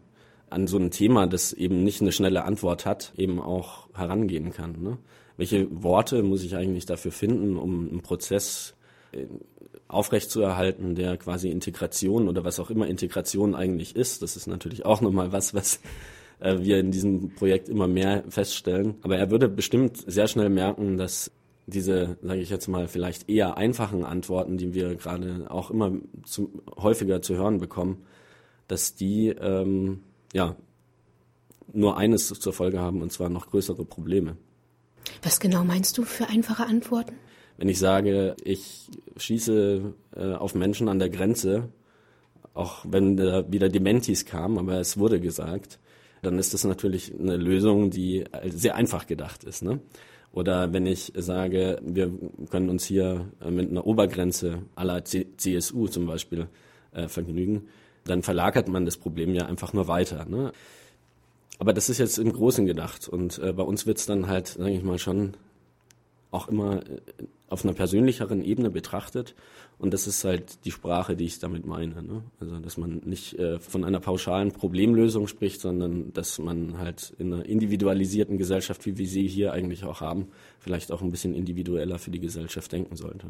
an 0.52 0.68
so 0.68 0.78
ein 0.78 0.92
Thema, 0.92 1.28
das 1.28 1.54
eben 1.54 1.84
nicht 1.84 2.02
eine 2.02 2.12
schnelle 2.12 2.44
Antwort 2.44 2.86
hat, 2.86 3.14
eben 3.18 3.40
auch 3.40 3.88
herangehen 3.94 4.52
kann. 4.52 4.82
Ne? 4.82 4.98
Welche 5.38 5.68
Worte 5.84 6.24
muss 6.24 6.44
ich 6.44 6.56
eigentlich 6.56 6.86
dafür 6.86 7.12
finden, 7.12 7.58
um 7.58 7.90
einen 7.90 8.02
Prozess 8.02 8.76
äh, 9.12 9.26
aufrechtzuerhalten, 9.88 10.96
der 10.96 11.18
quasi 11.18 11.50
Integration 11.50 12.30
oder 12.30 12.44
was 12.44 12.60
auch 12.60 12.70
immer 12.70 12.88
Integration 12.88 13.56
eigentlich 13.56 13.96
ist. 13.96 14.22
Das 14.22 14.36
ist 14.36 14.48
natürlich 14.48 14.86
auch 14.86 15.02
nochmal 15.02 15.32
was, 15.32 15.54
was 15.54 15.82
äh, 16.40 16.60
wir 16.60 16.80
in 16.80 16.92
diesem 16.92 17.34
Projekt 17.34 17.70
immer 17.70 17.88
mehr 17.88 18.24
feststellen. 18.30 18.96
Aber 19.02 19.18
er 19.18 19.32
würde 19.32 19.50
bestimmt 19.50 19.98
sehr 20.06 20.28
schnell 20.28 20.50
merken, 20.50 20.98
dass 20.98 21.32
diese, 21.66 22.18
sage 22.22 22.42
ich 22.42 22.50
jetzt 22.50 22.68
mal, 22.68 22.88
vielleicht 22.88 23.30
eher 23.30 23.58
einfachen 23.58 24.04
Antworten, 24.04 24.58
die 24.58 24.74
wir 24.74 24.96
gerade 24.96 25.48
auch 25.50 25.72
immer 25.72 25.94
zu, 26.24 26.52
häufiger 26.78 27.22
zu 27.22 27.36
hören 27.36 27.60
bekommen, 27.60 28.04
dass 28.68 28.96
die 28.96 29.30
ähm, 29.30 30.02
ja 30.34 30.56
nur 31.74 31.98
eines 31.98 32.28
zur 32.28 32.54
Folge 32.54 32.80
haben 32.80 33.02
und 33.02 33.12
zwar 33.12 33.30
noch 33.30 33.50
größere 33.50 33.86
Probleme. 33.86 34.38
Was 35.22 35.40
genau 35.40 35.64
meinst 35.64 35.98
du 35.98 36.04
für 36.04 36.28
einfache 36.28 36.66
Antworten? 36.66 37.16
Wenn 37.58 37.70
ich 37.70 37.80
sage, 37.80 38.36
ich 38.44 38.90
schieße 39.18 39.94
äh, 40.16 40.34
auf 40.34 40.56
Menschen 40.56 40.88
an 40.88 41.00
der 41.00 41.10
Grenze, 41.10 41.70
auch 42.54 42.86
wenn 42.88 43.18
da 43.18 43.52
wieder 43.52 43.70
Dementis 43.70 44.26
kamen, 44.26 44.58
aber 44.58 44.80
es 44.80 44.98
wurde 44.98 45.20
gesagt, 45.20 45.80
dann 46.22 46.40
ist 46.40 46.54
das 46.54 46.64
natürlich 46.64 47.14
eine 47.18 47.38
Lösung, 47.38 47.90
die 47.92 48.26
sehr 48.46 48.76
einfach 48.76 49.08
gedacht 49.08 49.44
ist. 49.44 49.62
Ne? 49.62 49.80
Oder 50.32 50.74
wenn 50.74 50.86
ich 50.86 51.14
sage, 51.16 51.80
wir 51.84 52.12
können 52.50 52.70
uns 52.70 52.86
hier 52.86 53.26
äh, 53.42 53.52
mit 53.52 53.70
einer 53.70 53.86
Obergrenze 53.86 54.64
aller 54.76 55.04
CSU 55.04 55.88
zum 55.88 56.06
Beispiel 56.06 56.48
äh, 56.94 57.08
vergnügen, 57.08 57.68
dann 58.10 58.24
verlagert 58.24 58.68
man 58.68 58.86
das 58.86 58.98
Problem 58.98 59.34
ja 59.34 59.46
einfach 59.46 59.74
nur 59.74 59.88
weiter. 59.88 60.26
Ne? 60.26 60.52
Aber 61.60 61.74
das 61.74 61.90
ist 61.90 61.98
jetzt 61.98 62.18
im 62.18 62.32
Großen 62.32 62.66
gedacht. 62.66 63.08
Und 63.08 63.40
äh, 63.40 63.54
bei 63.54 63.64
uns 63.64 63.86
wird 63.86 63.98
es 63.98 64.06
dann 64.06 64.28
halt, 64.28 64.48
sage 64.48 64.72
ich 64.72 64.84
mal, 64.84 64.98
schon 64.98 65.36
auch 66.32 66.48
immer 66.48 66.78
äh, 66.78 67.02
auf 67.50 67.64
einer 67.64 67.74
persönlicheren 67.74 68.44
Ebene 68.44 68.70
betrachtet. 68.70 69.36
Und 69.78 69.94
das 69.94 70.08
ist 70.08 70.24
halt 70.24 70.66
die 70.66 70.72
Sprache, 70.72 71.16
die 71.16 71.26
ich 71.26 71.40
damit 71.40 71.66
meine. 71.66 72.04
Ne? 72.04 72.24
Also, 72.40 72.60
dass 72.60 72.78
man 72.78 73.02
nicht 73.06 73.38
äh, 73.40 73.60
von 73.60 73.84
einer 73.86 74.00
pauschalen 74.00 74.52
Problemlösung 74.52 75.28
spricht, 75.28 75.62
sondern 75.62 76.12
dass 76.14 76.38
man 76.40 76.78
halt 76.78 77.14
in 77.18 77.34
einer 77.34 77.46
individualisierten 77.46 78.38
Gesellschaft, 78.38 78.86
wie 78.86 78.98
wir 78.98 79.08
sie 79.08 79.28
hier 79.28 79.54
eigentlich 79.54 79.86
auch 79.86 80.02
haben, 80.02 80.28
vielleicht 80.60 80.92
auch 80.92 81.02
ein 81.02 81.12
bisschen 81.12 81.34
individueller 81.34 81.98
für 81.98 82.12
die 82.12 82.20
Gesellschaft 82.20 82.72
denken 82.72 82.96
sollte. 82.96 83.28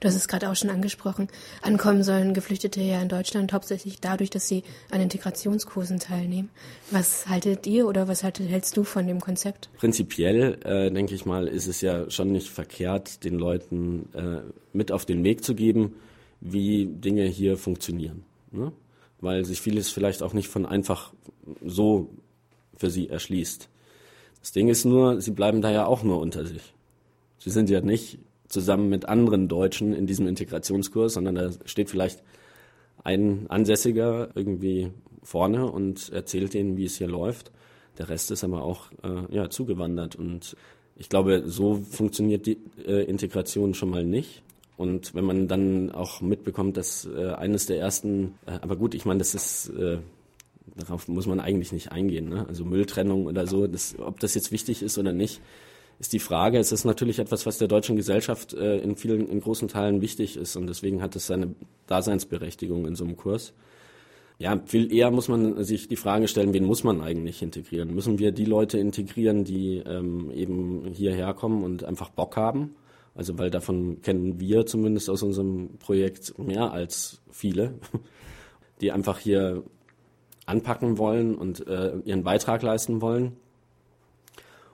Du 0.00 0.08
hast 0.08 0.14
es 0.14 0.28
gerade 0.28 0.50
auch 0.50 0.56
schon 0.56 0.70
angesprochen. 0.70 1.28
Ankommen 1.62 2.02
sollen 2.02 2.34
Geflüchtete 2.34 2.80
ja 2.80 3.00
in 3.00 3.08
Deutschland 3.08 3.52
hauptsächlich 3.52 4.00
dadurch, 4.00 4.30
dass 4.30 4.48
sie 4.48 4.62
an 4.90 5.00
Integrationskursen 5.00 5.98
teilnehmen. 5.98 6.50
Was 6.90 7.28
haltet 7.28 7.66
ihr 7.66 7.86
oder 7.86 8.08
was 8.08 8.22
haltet, 8.22 8.48
hältst 8.48 8.76
du 8.76 8.84
von 8.84 9.06
dem 9.06 9.20
Konzept? 9.20 9.70
Prinzipiell, 9.78 10.58
äh, 10.64 10.90
denke 10.90 11.14
ich 11.14 11.26
mal, 11.26 11.48
ist 11.48 11.66
es 11.66 11.80
ja 11.80 12.10
schon 12.10 12.32
nicht 12.32 12.48
verkehrt, 12.48 13.24
den 13.24 13.38
Leuten 13.58 14.08
äh, 14.14 14.40
mit 14.72 14.92
auf 14.92 15.04
den 15.04 15.24
Weg 15.24 15.44
zu 15.44 15.54
geben, 15.54 15.94
wie 16.40 16.86
Dinge 16.86 17.24
hier 17.24 17.56
funktionieren. 17.56 18.24
Ne? 18.50 18.72
Weil 19.20 19.44
sich 19.44 19.60
vieles 19.60 19.90
vielleicht 19.90 20.22
auch 20.22 20.32
nicht 20.32 20.48
von 20.48 20.66
einfach 20.66 21.12
so 21.64 22.10
für 22.76 22.90
sie 22.90 23.08
erschließt. 23.08 23.68
Das 24.40 24.52
Ding 24.52 24.68
ist 24.68 24.84
nur, 24.84 25.20
sie 25.20 25.32
bleiben 25.32 25.60
da 25.60 25.70
ja 25.70 25.86
auch 25.86 26.04
nur 26.04 26.20
unter 26.20 26.44
sich. 26.46 26.74
Sie 27.38 27.50
sind 27.50 27.68
ja 27.70 27.80
nicht 27.80 28.18
zusammen 28.48 28.88
mit 28.88 29.06
anderen 29.06 29.48
Deutschen 29.48 29.92
in 29.92 30.06
diesem 30.06 30.28
Integrationskurs, 30.28 31.14
sondern 31.14 31.34
da 31.34 31.50
steht 31.64 31.90
vielleicht 31.90 32.22
ein 33.02 33.46
Ansässiger 33.48 34.30
irgendwie 34.34 34.90
vorne 35.22 35.70
und 35.70 36.10
erzählt 36.10 36.54
denen, 36.54 36.76
wie 36.76 36.84
es 36.84 36.98
hier 36.98 37.08
läuft. 37.08 37.50
Der 37.98 38.08
Rest 38.08 38.30
ist 38.30 38.44
aber 38.44 38.62
auch 38.62 38.92
äh, 39.02 39.34
ja, 39.34 39.50
zugewandert 39.50 40.14
und 40.14 40.56
ich 40.98 41.08
glaube, 41.08 41.44
so 41.46 41.76
funktioniert 41.76 42.46
die 42.46 42.58
äh, 42.86 43.04
Integration 43.04 43.74
schon 43.74 43.90
mal 43.90 44.04
nicht. 44.04 44.42
Und 44.76 45.14
wenn 45.14 45.24
man 45.24 45.48
dann 45.48 45.90
auch 45.90 46.20
mitbekommt, 46.20 46.76
dass 46.76 47.06
äh, 47.06 47.30
eines 47.30 47.66
der 47.66 47.78
ersten, 47.78 48.34
äh, 48.46 48.52
aber 48.60 48.76
gut, 48.76 48.94
ich 48.94 49.04
meine, 49.04 49.18
das 49.18 49.34
ist, 49.34 49.70
äh, 49.70 49.98
darauf 50.76 51.08
muss 51.08 51.26
man 51.26 51.40
eigentlich 51.40 51.72
nicht 51.72 51.92
eingehen, 51.92 52.28
ne? 52.28 52.46
also 52.48 52.64
Mülltrennung 52.64 53.26
oder 53.26 53.46
so, 53.46 53.66
das, 53.66 53.96
ob 53.98 54.20
das 54.20 54.34
jetzt 54.34 54.52
wichtig 54.52 54.82
ist 54.82 54.98
oder 54.98 55.12
nicht, 55.12 55.40
ist 55.98 56.12
die 56.12 56.20
Frage. 56.20 56.58
Es 56.58 56.70
ist 56.70 56.84
natürlich 56.84 57.18
etwas, 57.18 57.46
was 57.46 57.58
der 57.58 57.66
deutschen 57.68 57.96
Gesellschaft 57.96 58.54
äh, 58.54 58.78
in 58.78 58.94
vielen, 58.96 59.28
in 59.28 59.40
großen 59.40 59.68
Teilen 59.68 60.00
wichtig 60.00 60.36
ist 60.36 60.54
und 60.56 60.68
deswegen 60.68 61.02
hat 61.02 61.16
es 61.16 61.26
seine 61.26 61.54
Daseinsberechtigung 61.86 62.86
in 62.86 62.94
so 62.94 63.04
einem 63.04 63.16
Kurs. 63.16 63.52
Ja, 64.40 64.60
viel 64.66 64.92
eher 64.92 65.10
muss 65.10 65.26
man 65.26 65.64
sich 65.64 65.88
die 65.88 65.96
Frage 65.96 66.28
stellen, 66.28 66.54
wen 66.54 66.64
muss 66.64 66.84
man 66.84 67.00
eigentlich 67.00 67.42
integrieren? 67.42 67.92
Müssen 67.92 68.20
wir 68.20 68.30
die 68.30 68.44
Leute 68.44 68.78
integrieren, 68.78 69.42
die 69.42 69.78
ähm, 69.78 70.30
eben 70.30 70.92
hierher 70.92 71.34
kommen 71.34 71.64
und 71.64 71.82
einfach 71.82 72.10
Bock 72.10 72.36
haben? 72.36 72.76
Also 73.16 73.36
weil 73.36 73.50
davon 73.50 74.00
kennen 74.00 74.38
wir 74.38 74.64
zumindest 74.64 75.10
aus 75.10 75.24
unserem 75.24 75.78
Projekt 75.78 76.38
mehr 76.38 76.70
als 76.70 77.20
viele, 77.32 77.74
die 78.80 78.92
einfach 78.92 79.18
hier 79.18 79.64
anpacken 80.46 80.98
wollen 80.98 81.34
und 81.34 81.66
äh, 81.66 81.96
ihren 82.04 82.22
Beitrag 82.22 82.62
leisten 82.62 83.02
wollen. 83.02 83.32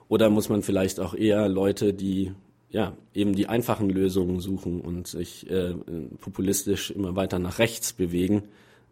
Oder 0.07 0.29
muss 0.29 0.47
man 0.47 0.61
vielleicht 0.61 0.99
auch 0.99 1.15
eher 1.15 1.49
Leute, 1.49 1.91
die 1.91 2.33
ja 2.69 2.95
eben 3.15 3.33
die 3.33 3.47
einfachen 3.47 3.89
Lösungen 3.89 4.39
suchen 4.41 4.79
und 4.79 5.07
sich 5.07 5.49
äh, 5.49 5.73
populistisch 6.21 6.91
immer 6.91 7.15
weiter 7.15 7.39
nach 7.39 7.57
rechts 7.57 7.93
bewegen, 7.93 8.43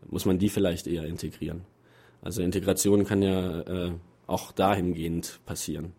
muss 0.10 0.26
man 0.26 0.40
die 0.40 0.50
vielleicht 0.50 0.88
eher 0.88 1.06
integrieren. 1.06 1.62
Also 2.22 2.42
Integration 2.42 3.06
kann 3.06 3.22
ja 3.22 3.62
äh, 3.62 3.92
auch 4.28 4.52
dahingehend 4.52 5.40
passieren. 5.46 5.94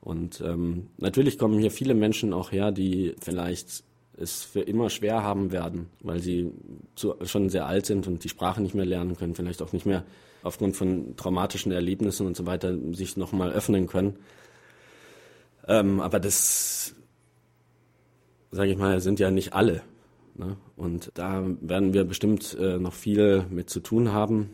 Und 0.00 0.40
ähm, 0.40 0.88
natürlich 0.96 1.38
kommen 1.38 1.58
hier 1.58 1.70
viele 1.70 1.94
Menschen 1.94 2.32
auch 2.32 2.52
her, 2.52 2.72
die 2.72 3.14
vielleicht 3.20 3.84
es 4.16 4.42
für 4.42 4.60
immer 4.60 4.90
schwer 4.90 5.22
haben 5.22 5.52
werden, 5.52 5.86
weil 6.00 6.20
sie 6.20 6.50
zu, 6.96 7.14
schon 7.22 7.50
sehr 7.50 7.66
alt 7.66 7.86
sind 7.86 8.06
und 8.06 8.24
die 8.24 8.28
Sprache 8.28 8.60
nicht 8.60 8.74
mehr 8.74 8.84
lernen 8.84 9.16
können, 9.16 9.34
vielleicht 9.34 9.62
auch 9.62 9.72
nicht 9.72 9.86
mehr 9.86 10.04
aufgrund 10.42 10.76
von 10.76 11.16
traumatischen 11.16 11.72
Erlebnissen 11.72 12.26
und 12.26 12.36
so 12.36 12.46
weiter 12.46 12.76
sich 12.92 13.16
nochmal 13.16 13.52
öffnen 13.52 13.86
können. 13.86 14.16
Ähm, 15.66 16.00
aber 16.00 16.18
das, 16.20 16.94
sage 18.50 18.70
ich 18.70 18.78
mal, 18.78 19.00
sind 19.00 19.20
ja 19.20 19.30
nicht 19.30 19.52
alle. 19.52 19.82
Ne? 20.38 20.56
Und 20.76 21.10
da 21.14 21.44
werden 21.60 21.92
wir 21.92 22.04
bestimmt 22.04 22.56
äh, 22.58 22.78
noch 22.78 22.94
viel 22.94 23.44
mit 23.50 23.70
zu 23.70 23.80
tun 23.80 24.12
haben. 24.12 24.50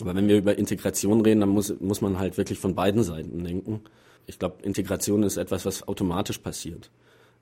Aber 0.00 0.14
wenn 0.14 0.28
wir 0.28 0.36
über 0.36 0.58
Integration 0.58 1.20
reden, 1.22 1.40
dann 1.40 1.48
muss, 1.48 1.74
muss 1.80 2.00
man 2.00 2.18
halt 2.18 2.36
wirklich 2.36 2.58
von 2.58 2.74
beiden 2.74 3.02
Seiten 3.02 3.44
denken. 3.44 3.80
Ich 4.26 4.38
glaube, 4.38 4.62
Integration 4.62 5.22
ist 5.22 5.36
etwas, 5.36 5.64
was 5.64 5.86
automatisch 5.88 6.38
passiert. 6.38 6.90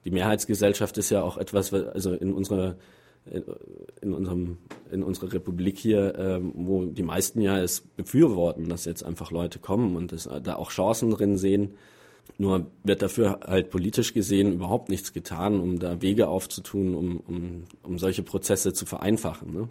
Die 0.04 0.10
Mehrheitsgesellschaft 0.10 0.98
ist 0.98 1.10
ja 1.10 1.22
auch 1.22 1.36
etwas, 1.36 1.72
also 1.72 2.12
in 2.12 2.32
unserer 2.32 2.76
in 4.02 4.12
unserem 4.12 4.58
in 4.90 5.02
unserer 5.02 5.32
Republik 5.32 5.78
hier, 5.78 6.14
ähm, 6.18 6.52
wo 6.54 6.84
die 6.84 7.02
meisten 7.02 7.40
ja 7.40 7.58
es 7.58 7.80
befürworten, 7.80 8.68
dass 8.68 8.84
jetzt 8.84 9.02
einfach 9.02 9.30
Leute 9.30 9.58
kommen 9.58 9.96
und 9.96 10.12
das, 10.12 10.28
da 10.42 10.56
auch 10.56 10.70
Chancen 10.70 11.10
drin 11.10 11.38
sehen. 11.38 11.74
Nur 12.36 12.66
wird 12.82 13.02
dafür 13.02 13.40
halt 13.46 13.70
politisch 13.70 14.12
gesehen 14.12 14.52
überhaupt 14.52 14.88
nichts 14.88 15.12
getan, 15.12 15.60
um 15.60 15.78
da 15.78 16.02
Wege 16.02 16.28
aufzutun, 16.28 16.94
um, 16.94 17.16
um, 17.20 17.64
um 17.82 17.98
solche 17.98 18.22
Prozesse 18.22 18.72
zu 18.72 18.86
vereinfachen. 18.86 19.52
Ne? 19.52 19.68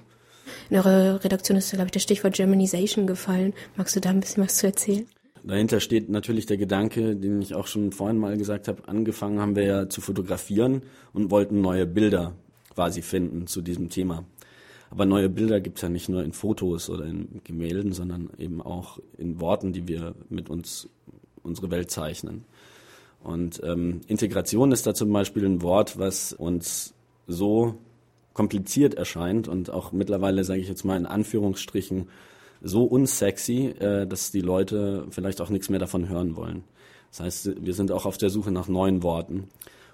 In 0.70 0.78
eurer 0.78 1.24
Redaktion 1.24 1.58
ist, 1.58 1.72
glaube 1.72 1.88
ich, 1.88 1.92
das 1.92 2.04
Stichwort 2.04 2.36
Germanization 2.36 3.06
gefallen. 3.06 3.54
Magst 3.76 3.96
du 3.96 4.00
da 4.00 4.10
ein 4.10 4.20
bisschen 4.20 4.44
was 4.44 4.58
zu 4.58 4.68
erzählen? 4.68 5.06
Dahinter 5.44 5.82
steht 5.82 6.10
natürlich 6.10 6.46
der 6.46 6.56
Gedanke, 6.56 7.18
den 7.18 7.42
ich 7.42 7.54
auch 7.54 7.68
schon 7.68 7.92
vorhin 7.92 8.18
mal 8.18 8.38
gesagt 8.38 8.70
habe. 8.70 8.88
Angefangen 8.88 9.42
haben 9.42 9.58
wir 9.58 9.64
ja 9.64 9.90
zu 9.90 10.00
fotografieren 10.00 10.84
und 11.12 11.32
wollten 11.32 11.60
neue 11.60 11.86
Bilder 11.86 12.34
quasi 12.74 13.02
finden 13.02 13.46
zu 13.48 13.62
diesem 13.62 13.90
Thema. 13.90 14.24
Aber 14.90 15.06
neue 15.06 15.28
Bilder 15.28 15.60
gibt 15.60 15.80
es 15.80 15.82
ja 15.82 15.90
nicht 15.90 16.08
nur 16.08 16.24
in 16.24 16.32
Fotos 16.32 16.90
oder 16.90 17.06
in 17.06 17.42
Gemälden, 17.44 17.92
sondern 17.94 18.30
eben 18.38 18.62
auch 18.62 19.00
in 19.18 19.42
Worten, 19.42 19.74
die 19.74 19.88
wir 19.88 20.16
mit 20.30 20.50
uns 20.50 20.88
unsere 21.44 21.72
Welt 21.72 21.92
zeichnen. 21.92 22.46
Und 23.24 23.62
ähm, 23.64 24.02
Integration 24.08 24.72
ist 24.72 24.86
da 24.86 24.94
zum 24.94 25.12
Beispiel 25.14 25.46
ein 25.46 25.62
Wort, 25.62 25.98
was 25.98 26.34
uns 26.34 26.94
so 27.28 27.76
kompliziert 28.34 28.96
erscheint 28.96 29.48
und 29.48 29.70
auch 29.70 29.92
mittlerweile, 29.92 30.44
sage 30.44 30.60
ich 30.60 30.68
jetzt 30.68 30.84
mal 30.84 30.98
in 30.98 31.06
Anführungsstrichen, 31.06 32.10
so 32.62 32.84
unsexy, 32.84 33.68
äh, 33.80 34.08
dass 34.08 34.32
die 34.32 34.42
Leute 34.42 35.06
vielleicht 35.10 35.42
auch 35.42 35.50
nichts 35.50 35.70
mehr 35.70 35.80
davon 35.80 36.10
hören 36.10 36.36
wollen. 36.36 36.64
Das 37.12 37.20
heißt, 37.20 37.64
wir 37.64 37.74
sind 37.74 37.92
auch 37.92 38.06
auf 38.06 38.18
der 38.18 38.30
Suche 38.30 38.52
nach 38.52 38.68
neuen 38.68 39.04
Worten. 39.04 39.50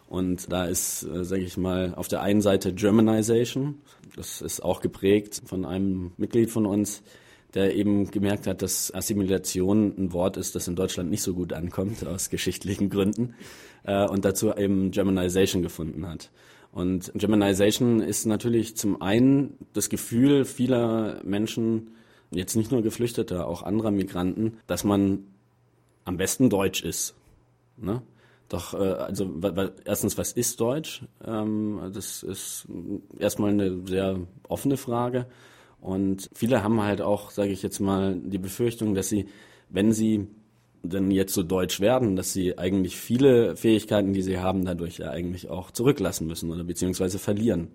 Und 0.08 0.51
da 0.51 0.65
ist, 0.65 1.03
äh, 1.03 1.24
sage 1.24 1.44
ich 1.44 1.58
mal, 1.58 1.94
auf 1.96 2.08
der 2.08 2.22
einen 2.22 2.41
Seite 2.41 2.74
Germanization. 2.74 3.79
Das 4.15 4.41
ist 4.41 4.62
auch 4.62 4.82
geprägt 4.82 5.41
von 5.46 5.65
einem 5.65 6.13
Mitglied 6.18 6.50
von 6.50 6.65
uns, 6.65 7.03
der 7.53 7.75
eben 7.75 8.12
gemerkt 8.12 8.48
hat, 8.48 8.62
dass 8.62 8.94
Assimilation 8.94 9.94
ein 9.98 10.13
Wort 10.13 10.38
ist, 10.38 10.56
das 10.56 10.68
in 10.68 10.75
Deutschland 10.75 11.10
nicht 11.10 11.24
so 11.24 11.34
gut 11.34 11.53
ankommt, 11.53 12.06
aus 12.06 12.29
geschichtlichen 12.29 12.89
Gründen, 12.89 13.36
äh, 13.84 14.06
und 14.08 14.25
dazu 14.25 14.53
eben 14.53 14.91
Germanization 14.91 15.62
gefunden 15.62 16.08
hat. 16.08 16.32
Und 16.72 17.12
Germanization 17.15 18.00
ist 18.00 18.25
natürlich 18.25 18.77
zum 18.77 19.01
einen 19.01 19.58
das 19.74 19.89
Gefühl 19.89 20.46
vieler 20.46 21.20
Menschen, 21.24 21.91
jetzt 22.32 22.56
nicht 22.56 22.72
nur 22.72 22.84
Geflüchteter, 22.84 23.48
auch 23.48 23.63
anderer 23.63 23.91
Migranten, 23.91 24.60
dass 24.68 24.84
man 24.84 25.25
am 26.06 26.18
besten 26.18 26.50
Deutsch 26.50 26.84
ist. 26.84 27.15
Ne? 27.77 28.03
Doch, 28.50 28.74
äh, 28.74 28.77
also 28.77 29.41
erstens, 29.86 30.18
was 30.18 30.32
ist 30.34 30.60
Deutsch? 30.60 31.03
Ähm, 31.25 31.79
das 31.94 32.24
ist 32.24 32.68
erstmal 33.18 33.51
eine 33.51 33.88
sehr 33.88 34.20
offene 34.48 34.77
Frage. 34.77 35.25
Und 35.81 36.29
viele 36.33 36.63
haben 36.63 36.81
halt 36.81 37.01
auch, 37.01 37.31
sage 37.31 37.51
ich 37.51 37.63
jetzt 37.63 37.79
mal, 37.79 38.15
die 38.15 38.38
Befürchtung, 38.38 38.93
dass 38.95 39.09
sie, 39.09 39.27
wenn 39.69 39.91
sie 39.91 40.27
denn 40.83 41.12
jetzt 41.12 41.33
so 41.33 41.43
deutsch 41.43 41.79
werden, 41.79 42.15
dass 42.15 42.33
sie 42.33 42.57
eigentlich 42.57 42.98
viele 42.98 43.55
Fähigkeiten, 43.55 44.13
die 44.13 44.21
sie 44.21 44.39
haben, 44.39 44.65
dadurch 44.65 44.98
ja 44.98 45.09
eigentlich 45.09 45.50
auch 45.50 45.71
zurücklassen 45.71 46.27
müssen 46.27 46.51
oder 46.51 46.63
beziehungsweise 46.63 47.19
verlieren. 47.19 47.69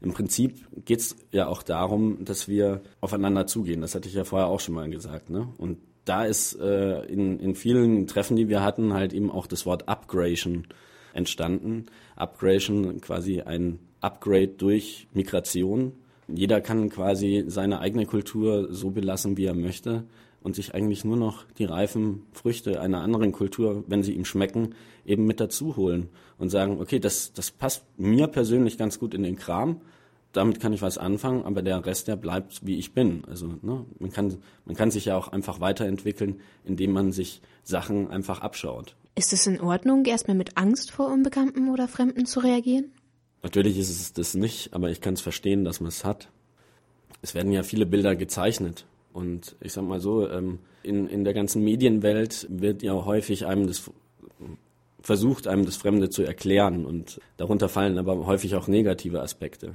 Im 0.00 0.12
Prinzip 0.12 0.66
geht 0.84 1.00
es 1.00 1.16
ja 1.32 1.48
auch 1.48 1.62
darum, 1.62 2.24
dass 2.24 2.48
wir 2.48 2.82
aufeinander 3.00 3.46
zugehen. 3.46 3.80
Das 3.80 3.94
hatte 3.94 4.08
ich 4.08 4.14
ja 4.14 4.24
vorher 4.24 4.48
auch 4.48 4.60
schon 4.60 4.74
mal 4.74 4.88
gesagt. 4.88 5.28
Ne? 5.28 5.48
Und 5.58 5.78
da 6.04 6.24
ist 6.24 6.58
äh, 6.60 7.02
in, 7.06 7.40
in 7.40 7.54
vielen 7.54 8.06
Treffen, 8.06 8.36
die 8.36 8.48
wir 8.48 8.62
hatten, 8.62 8.94
halt 8.94 9.12
eben 9.12 9.30
auch 9.30 9.46
das 9.46 9.66
Wort 9.66 9.88
Upgration 9.88 10.66
entstanden. 11.12 11.86
Upgration 12.16 13.00
quasi 13.00 13.40
ein 13.40 13.80
Upgrade 14.00 14.48
durch 14.48 15.08
Migration. 15.12 15.92
Jeder 16.28 16.60
kann 16.60 16.90
quasi 16.90 17.44
seine 17.48 17.80
eigene 17.80 18.06
Kultur 18.06 18.68
so 18.72 18.90
belassen, 18.90 19.36
wie 19.36 19.46
er 19.46 19.54
möchte 19.54 20.04
und 20.42 20.54
sich 20.54 20.74
eigentlich 20.74 21.04
nur 21.04 21.16
noch 21.16 21.44
die 21.58 21.64
reifen 21.64 22.22
Früchte 22.32 22.80
einer 22.80 23.00
anderen 23.00 23.32
Kultur, 23.32 23.84
wenn 23.86 24.02
sie 24.02 24.12
ihm 24.12 24.24
schmecken, 24.24 24.74
eben 25.04 25.26
mit 25.26 25.40
dazu 25.40 25.76
holen 25.76 26.08
und 26.38 26.50
sagen, 26.50 26.80
okay, 26.80 26.98
das, 26.98 27.32
das 27.32 27.50
passt 27.50 27.84
mir 27.96 28.28
persönlich 28.28 28.78
ganz 28.78 28.98
gut 28.98 29.14
in 29.14 29.22
den 29.22 29.36
Kram, 29.36 29.80
damit 30.32 30.60
kann 30.60 30.72
ich 30.72 30.82
was 30.82 30.98
anfangen, 30.98 31.44
aber 31.44 31.62
der 31.62 31.84
Rest, 31.84 32.06
der 32.06 32.16
bleibt, 32.16 32.64
wie 32.64 32.78
ich 32.78 32.92
bin. 32.92 33.24
Also 33.26 33.54
ne, 33.62 33.84
man, 33.98 34.12
kann, 34.12 34.36
man 34.66 34.76
kann 34.76 34.90
sich 34.90 35.06
ja 35.06 35.16
auch 35.16 35.28
einfach 35.28 35.60
weiterentwickeln, 35.60 36.40
indem 36.64 36.92
man 36.92 37.12
sich 37.12 37.40
Sachen 37.64 38.10
einfach 38.10 38.40
abschaut. 38.40 38.94
Ist 39.14 39.32
es 39.32 39.46
in 39.46 39.60
Ordnung, 39.60 40.04
erstmal 40.04 40.36
mit 40.36 40.56
Angst 40.56 40.90
vor 40.90 41.08
Unbekannten 41.08 41.70
oder 41.70 41.88
Fremden 41.88 42.26
zu 42.26 42.40
reagieren? 42.40 42.92
Natürlich 43.42 43.78
ist 43.78 43.90
es 43.90 44.12
das 44.12 44.34
nicht, 44.34 44.74
aber 44.74 44.90
ich 44.90 45.00
kann 45.00 45.14
es 45.14 45.20
verstehen, 45.20 45.64
dass 45.64 45.80
man 45.80 45.88
es 45.88 46.04
hat. 46.04 46.28
Es 47.22 47.34
werden 47.34 47.52
ja 47.52 47.62
viele 47.62 47.86
Bilder 47.86 48.16
gezeichnet 48.16 48.86
und 49.12 49.56
ich 49.60 49.72
sag 49.72 49.84
mal 49.84 50.00
so, 50.00 50.28
ähm, 50.28 50.58
in, 50.82 51.08
in 51.08 51.24
der 51.24 51.34
ganzen 51.34 51.62
Medienwelt 51.62 52.46
wird 52.50 52.82
ja 52.82 52.92
häufig 53.04 53.46
einem 53.46 53.66
das 53.66 53.90
versucht, 55.00 55.46
einem 55.46 55.64
das 55.64 55.76
Fremde 55.76 56.10
zu 56.10 56.22
erklären 56.22 56.84
und 56.84 57.20
darunter 57.36 57.68
fallen 57.68 57.98
aber 57.98 58.26
häufig 58.26 58.54
auch 58.54 58.68
negative 58.68 59.22
Aspekte. 59.22 59.74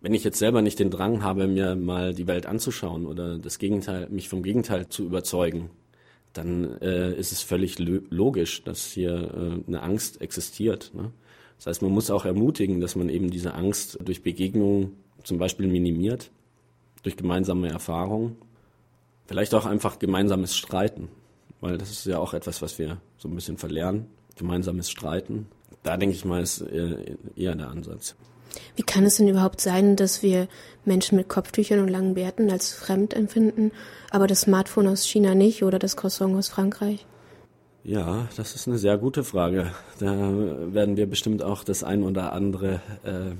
Wenn 0.00 0.14
ich 0.14 0.24
jetzt 0.24 0.38
selber 0.38 0.62
nicht 0.62 0.78
den 0.78 0.90
Drang 0.90 1.22
habe, 1.22 1.46
mir 1.46 1.76
mal 1.76 2.14
die 2.14 2.26
Welt 2.26 2.46
anzuschauen 2.46 3.06
oder 3.06 3.38
das 3.38 3.58
Gegenteil, 3.58 4.08
mich 4.08 4.28
vom 4.28 4.42
Gegenteil 4.42 4.88
zu 4.88 5.04
überzeugen, 5.04 5.70
dann 6.32 6.80
äh, 6.80 7.12
ist 7.12 7.32
es 7.32 7.42
völlig 7.42 7.78
logisch, 7.78 8.62
dass 8.64 8.86
hier 8.86 9.12
äh, 9.12 9.68
eine 9.68 9.82
Angst 9.82 10.20
existiert. 10.22 10.92
Ne? 10.94 11.12
Das 11.60 11.66
heißt, 11.66 11.82
man 11.82 11.92
muss 11.92 12.10
auch 12.10 12.24
ermutigen, 12.24 12.80
dass 12.80 12.96
man 12.96 13.08
eben 13.08 13.30
diese 13.30 13.54
Angst 13.54 13.98
durch 14.02 14.22
Begegnungen 14.22 14.96
zum 15.22 15.38
Beispiel 15.38 15.68
minimiert, 15.68 16.30
durch 17.02 17.16
gemeinsame 17.16 17.68
Erfahrungen 17.68 18.36
Vielleicht 19.30 19.54
auch 19.54 19.64
einfach 19.64 20.00
gemeinsames 20.00 20.56
Streiten, 20.56 21.08
weil 21.60 21.78
das 21.78 21.92
ist 21.92 22.04
ja 22.04 22.18
auch 22.18 22.34
etwas, 22.34 22.62
was 22.62 22.80
wir 22.80 23.00
so 23.16 23.28
ein 23.28 23.34
bisschen 23.36 23.58
verlernen. 23.58 24.08
Gemeinsames 24.34 24.90
Streiten. 24.90 25.46
Da 25.84 25.96
denke 25.96 26.16
ich 26.16 26.24
mal, 26.24 26.42
ist 26.42 26.62
eher 26.62 27.54
der 27.54 27.68
Ansatz. 27.68 28.16
Wie 28.74 28.82
kann 28.82 29.04
es 29.04 29.18
denn 29.18 29.28
überhaupt 29.28 29.60
sein, 29.60 29.94
dass 29.94 30.24
wir 30.24 30.48
Menschen 30.84 31.14
mit 31.14 31.28
Kopftüchern 31.28 31.78
und 31.78 31.86
langen 31.86 32.14
Bärten 32.14 32.50
als 32.50 32.72
fremd 32.72 33.14
empfinden, 33.14 33.70
aber 34.10 34.26
das 34.26 34.40
Smartphone 34.40 34.88
aus 34.88 35.06
China 35.06 35.36
nicht 35.36 35.62
oder 35.62 35.78
das 35.78 35.96
Croissant 35.96 36.34
aus 36.34 36.48
Frankreich? 36.48 37.06
Ja, 37.82 38.28
das 38.36 38.54
ist 38.54 38.68
eine 38.68 38.78
sehr 38.78 38.98
gute 38.98 39.24
Frage. 39.24 39.72
Da 39.98 40.12
werden 40.74 40.96
wir 40.96 41.06
bestimmt 41.06 41.42
auch 41.42 41.64
das 41.64 41.82
ein 41.82 42.02
oder 42.02 42.32
andere 42.32 42.82
äh, 43.04 43.32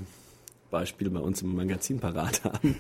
Beispiel 0.71 1.11
bei 1.11 1.21
uns 1.21 1.43
im 1.43 1.55
Magazin 1.55 2.01
parat 2.01 2.43
haben. 2.45 2.77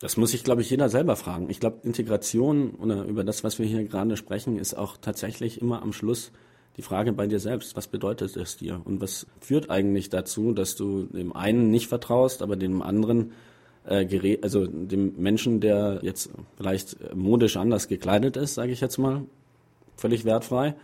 Das 0.00 0.16
muss 0.16 0.32
sich, 0.32 0.42
glaube 0.42 0.62
ich, 0.62 0.70
jeder 0.70 0.88
selber 0.88 1.14
fragen. 1.14 1.48
Ich 1.48 1.60
glaube, 1.60 1.78
Integration 1.84 2.70
oder 2.72 3.04
über 3.04 3.22
das, 3.22 3.44
was 3.44 3.60
wir 3.60 3.66
hier 3.66 3.84
gerade 3.84 4.16
sprechen, 4.16 4.58
ist 4.58 4.74
auch 4.74 4.96
tatsächlich 4.96 5.62
immer 5.62 5.82
am 5.82 5.92
Schluss 5.92 6.32
die 6.76 6.82
Frage 6.82 7.12
bei 7.12 7.28
dir 7.28 7.38
selbst. 7.38 7.76
Was 7.76 7.86
bedeutet 7.86 8.36
es 8.36 8.56
dir? 8.56 8.80
Und 8.84 9.00
was 9.00 9.28
führt 9.38 9.70
eigentlich 9.70 10.10
dazu, 10.10 10.52
dass 10.52 10.74
du 10.74 11.04
dem 11.04 11.36
einen 11.36 11.70
nicht 11.70 11.86
vertraust, 11.86 12.42
aber 12.42 12.56
dem 12.56 12.82
anderen 12.82 13.30
äh, 13.84 14.38
also 14.42 14.66
dem 14.66 15.14
Menschen, 15.18 15.60
der 15.60 16.00
jetzt 16.02 16.30
vielleicht 16.56 17.14
modisch 17.14 17.56
anders 17.56 17.86
gekleidet 17.86 18.36
ist, 18.36 18.54
sage 18.54 18.72
ich 18.72 18.80
jetzt 18.80 18.98
mal, 18.98 19.22
völlig 19.96 20.24
wertfrei, 20.24 20.74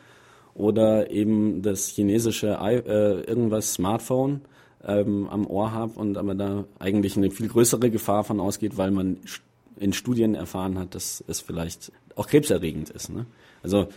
oder 0.55 1.11
eben 1.11 1.63
das 1.63 1.89
chinesische 1.89 2.59
äh, 2.61 3.21
irgendwas 3.21 3.75
Smartphone, 3.75 4.41
ähm, 4.85 5.29
am 5.29 5.47
Ohr 5.47 5.73
habe 5.73 5.99
und 5.99 6.17
aber 6.17 6.35
da 6.35 6.65
eigentlich 6.79 7.17
eine 7.17 7.31
viel 7.31 7.49
größere 7.49 7.91
Gefahr 7.91 8.25
von 8.25 8.41
ausgeht, 8.41 8.77
weil 8.77 8.91
man 8.91 9.19
in 9.77 9.93
Studien 9.93 10.35
erfahren 10.35 10.79
hat, 10.79 10.95
dass 10.95 11.23
es 11.27 11.41
vielleicht 11.41 11.93
auch 12.17 12.27
krebserregend 12.27 12.91
ist. 12.91 13.11
Ne? 13.11 13.27
Also 13.63 13.89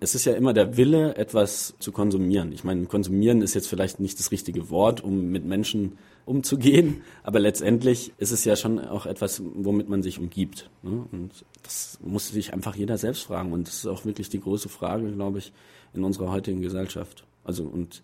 es 0.00 0.14
ist 0.14 0.24
ja 0.24 0.34
immer 0.34 0.52
der 0.52 0.76
Wille, 0.76 1.16
etwas 1.16 1.74
zu 1.78 1.92
konsumieren. 1.92 2.52
Ich 2.52 2.64
meine, 2.64 2.86
konsumieren 2.86 3.42
ist 3.42 3.54
jetzt 3.54 3.68
vielleicht 3.68 4.00
nicht 4.00 4.18
das 4.18 4.30
richtige 4.30 4.70
Wort, 4.70 5.02
um 5.02 5.30
mit 5.30 5.44
Menschen 5.44 5.98
umzugehen, 6.24 7.02
aber 7.22 7.40
letztendlich 7.40 8.12
ist 8.18 8.30
es 8.30 8.44
ja 8.44 8.56
schon 8.56 8.78
auch 8.78 9.06
etwas, 9.06 9.42
womit 9.54 9.88
man 9.88 10.02
sich 10.02 10.18
umgibt. 10.18 10.70
Ne? 10.82 11.06
Und 11.12 11.44
das 11.62 11.98
muss 12.02 12.28
sich 12.28 12.52
einfach 12.52 12.76
jeder 12.76 12.98
selbst 12.98 13.22
fragen. 13.24 13.52
Und 13.52 13.68
das 13.68 13.76
ist 13.76 13.86
auch 13.86 14.04
wirklich 14.04 14.28
die 14.28 14.40
große 14.40 14.68
Frage, 14.68 15.10
glaube 15.12 15.38
ich, 15.38 15.52
in 15.94 16.04
unserer 16.04 16.30
heutigen 16.30 16.60
Gesellschaft. 16.60 17.24
Also 17.44 17.64
und 17.64 18.02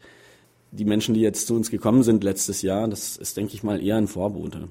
die 0.70 0.84
Menschen, 0.84 1.14
die 1.14 1.20
jetzt 1.20 1.46
zu 1.46 1.54
uns 1.54 1.70
gekommen 1.70 2.02
sind 2.02 2.24
letztes 2.24 2.62
Jahr, 2.62 2.88
das 2.88 3.16
ist, 3.16 3.36
denke 3.36 3.54
ich 3.54 3.62
mal, 3.62 3.82
eher 3.82 3.96
ein 3.96 4.08
Vorbote. 4.08 4.68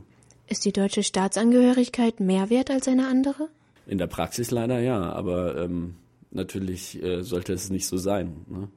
Ist 0.48 0.66
die 0.66 0.74
deutsche 0.74 1.04
Staatsangehörigkeit 1.04 2.20
mehr 2.20 2.50
wert 2.50 2.70
als 2.70 2.88
eine 2.88 3.08
andere? 3.08 3.48
In 3.86 3.98
der 3.98 4.08
Praxis 4.08 4.52
leider 4.52 4.80
ja, 4.80 5.12
aber 5.14 5.58
ähm, 5.58 5.96
natürlich 6.34 7.02
äh, 7.02 7.24
sollte 7.24 7.54
es 7.54 7.70
nicht 7.70 7.88
so 7.88 7.98
sein. 7.98 8.46
Ne? 8.48 8.68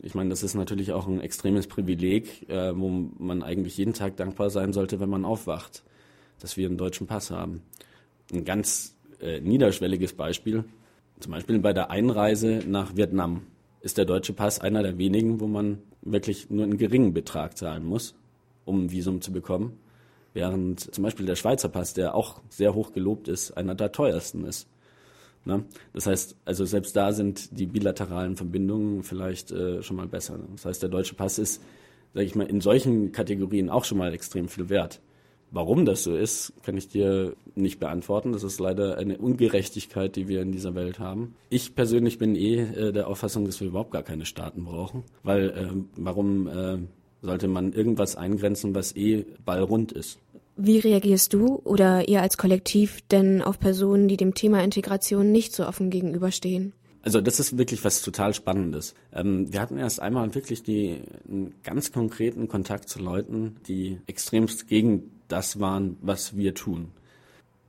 Ich 0.00 0.14
meine, 0.14 0.30
das 0.30 0.42
ist 0.42 0.54
natürlich 0.54 0.92
auch 0.92 1.06
ein 1.06 1.20
extremes 1.20 1.66
Privileg, 1.66 2.48
äh, 2.48 2.78
wo 2.78 2.88
man 2.88 3.42
eigentlich 3.42 3.78
jeden 3.78 3.94
Tag 3.94 4.16
dankbar 4.16 4.50
sein 4.50 4.72
sollte, 4.72 5.00
wenn 5.00 5.08
man 5.08 5.24
aufwacht, 5.24 5.84
dass 6.40 6.56
wir 6.56 6.68
einen 6.68 6.76
deutschen 6.76 7.06
Pass 7.06 7.30
haben. 7.30 7.62
Ein 8.32 8.44
ganz 8.44 8.94
äh, 9.20 9.40
niederschwelliges 9.40 10.12
Beispiel, 10.12 10.64
zum 11.20 11.32
Beispiel 11.32 11.58
bei 11.60 11.72
der 11.72 11.90
Einreise 11.90 12.60
nach 12.66 12.94
Vietnam 12.94 13.42
ist 13.80 13.96
der 13.96 14.04
deutsche 14.04 14.34
Pass 14.34 14.60
einer 14.60 14.82
der 14.82 14.98
wenigen, 14.98 15.40
wo 15.40 15.46
man 15.46 15.78
wirklich 16.02 16.50
nur 16.50 16.64
einen 16.64 16.76
geringen 16.76 17.14
Betrag 17.14 17.56
zahlen 17.56 17.84
muss, 17.84 18.14
um 18.64 18.84
ein 18.84 18.90
Visum 18.90 19.22
zu 19.22 19.32
bekommen. 19.32 19.78
Während 20.34 20.94
zum 20.94 21.04
Beispiel 21.04 21.24
der 21.24 21.36
Schweizer 21.36 21.70
Pass, 21.70 21.94
der 21.94 22.14
auch 22.14 22.42
sehr 22.50 22.74
hoch 22.74 22.92
gelobt 22.92 23.28
ist, 23.28 23.52
einer 23.52 23.74
der 23.74 23.92
teuersten 23.92 24.44
ist. 24.44 24.68
Ne? 25.46 25.64
Das 25.92 26.06
heißt, 26.06 26.36
also 26.44 26.64
selbst 26.64 26.96
da 26.96 27.12
sind 27.12 27.58
die 27.58 27.66
bilateralen 27.66 28.36
Verbindungen 28.36 29.04
vielleicht 29.04 29.52
äh, 29.52 29.82
schon 29.82 29.96
mal 29.96 30.08
besser. 30.08 30.40
Das 30.52 30.66
heißt, 30.66 30.82
der 30.82 30.90
deutsche 30.90 31.14
Pass 31.14 31.38
ist, 31.38 31.62
sage 32.14 32.26
ich 32.26 32.34
mal, 32.34 32.46
in 32.46 32.60
solchen 32.60 33.12
Kategorien 33.12 33.70
auch 33.70 33.84
schon 33.84 33.98
mal 33.98 34.12
extrem 34.12 34.48
viel 34.48 34.68
wert. 34.68 35.00
Warum 35.52 35.84
das 35.84 36.02
so 36.02 36.16
ist, 36.16 36.52
kann 36.64 36.76
ich 36.76 36.88
dir 36.88 37.34
nicht 37.54 37.78
beantworten. 37.78 38.32
Das 38.32 38.42
ist 38.42 38.58
leider 38.58 38.98
eine 38.98 39.18
Ungerechtigkeit, 39.18 40.16
die 40.16 40.26
wir 40.26 40.42
in 40.42 40.50
dieser 40.50 40.74
Welt 40.74 40.98
haben. 40.98 41.36
Ich 41.50 41.76
persönlich 41.76 42.18
bin 42.18 42.34
eh 42.34 42.62
äh, 42.62 42.92
der 42.92 43.06
Auffassung, 43.06 43.44
dass 43.44 43.60
wir 43.60 43.68
überhaupt 43.68 43.92
gar 43.92 44.02
keine 44.02 44.26
Staaten 44.26 44.64
brauchen, 44.64 45.04
weil 45.22 45.50
äh, 45.50 45.68
warum 45.96 46.48
äh, 46.48 46.78
sollte 47.22 47.46
man 47.46 47.72
irgendwas 47.72 48.16
eingrenzen, 48.16 48.74
was 48.74 48.96
eh 48.96 49.24
ballrund 49.44 49.92
ist? 49.92 50.18
Wie 50.56 50.78
reagierst 50.78 51.34
du 51.34 51.60
oder 51.64 52.08
ihr 52.08 52.22
als 52.22 52.38
Kollektiv 52.38 53.02
denn 53.10 53.42
auf 53.42 53.60
Personen, 53.60 54.08
die 54.08 54.16
dem 54.16 54.34
Thema 54.34 54.64
Integration 54.64 55.30
nicht 55.30 55.54
so 55.54 55.66
offen 55.66 55.90
gegenüberstehen? 55.90 56.72
Also 57.02 57.20
das 57.20 57.38
ist 57.38 57.56
wirklich 57.56 57.84
was 57.84 58.02
total 58.02 58.34
Spannendes. 58.34 58.94
Ähm, 59.12 59.52
wir 59.52 59.60
hatten 59.60 59.76
erst 59.76 60.00
einmal 60.00 60.34
wirklich 60.34 60.62
die, 60.62 61.02
einen 61.28 61.54
ganz 61.62 61.92
konkreten 61.92 62.48
Kontakt 62.48 62.88
zu 62.88 62.98
Leuten, 62.98 63.56
die 63.68 63.98
extremst 64.06 64.66
gegen 64.66 65.10
das 65.28 65.60
waren, 65.60 65.98
was 66.00 66.36
wir 66.36 66.54
tun. 66.54 66.88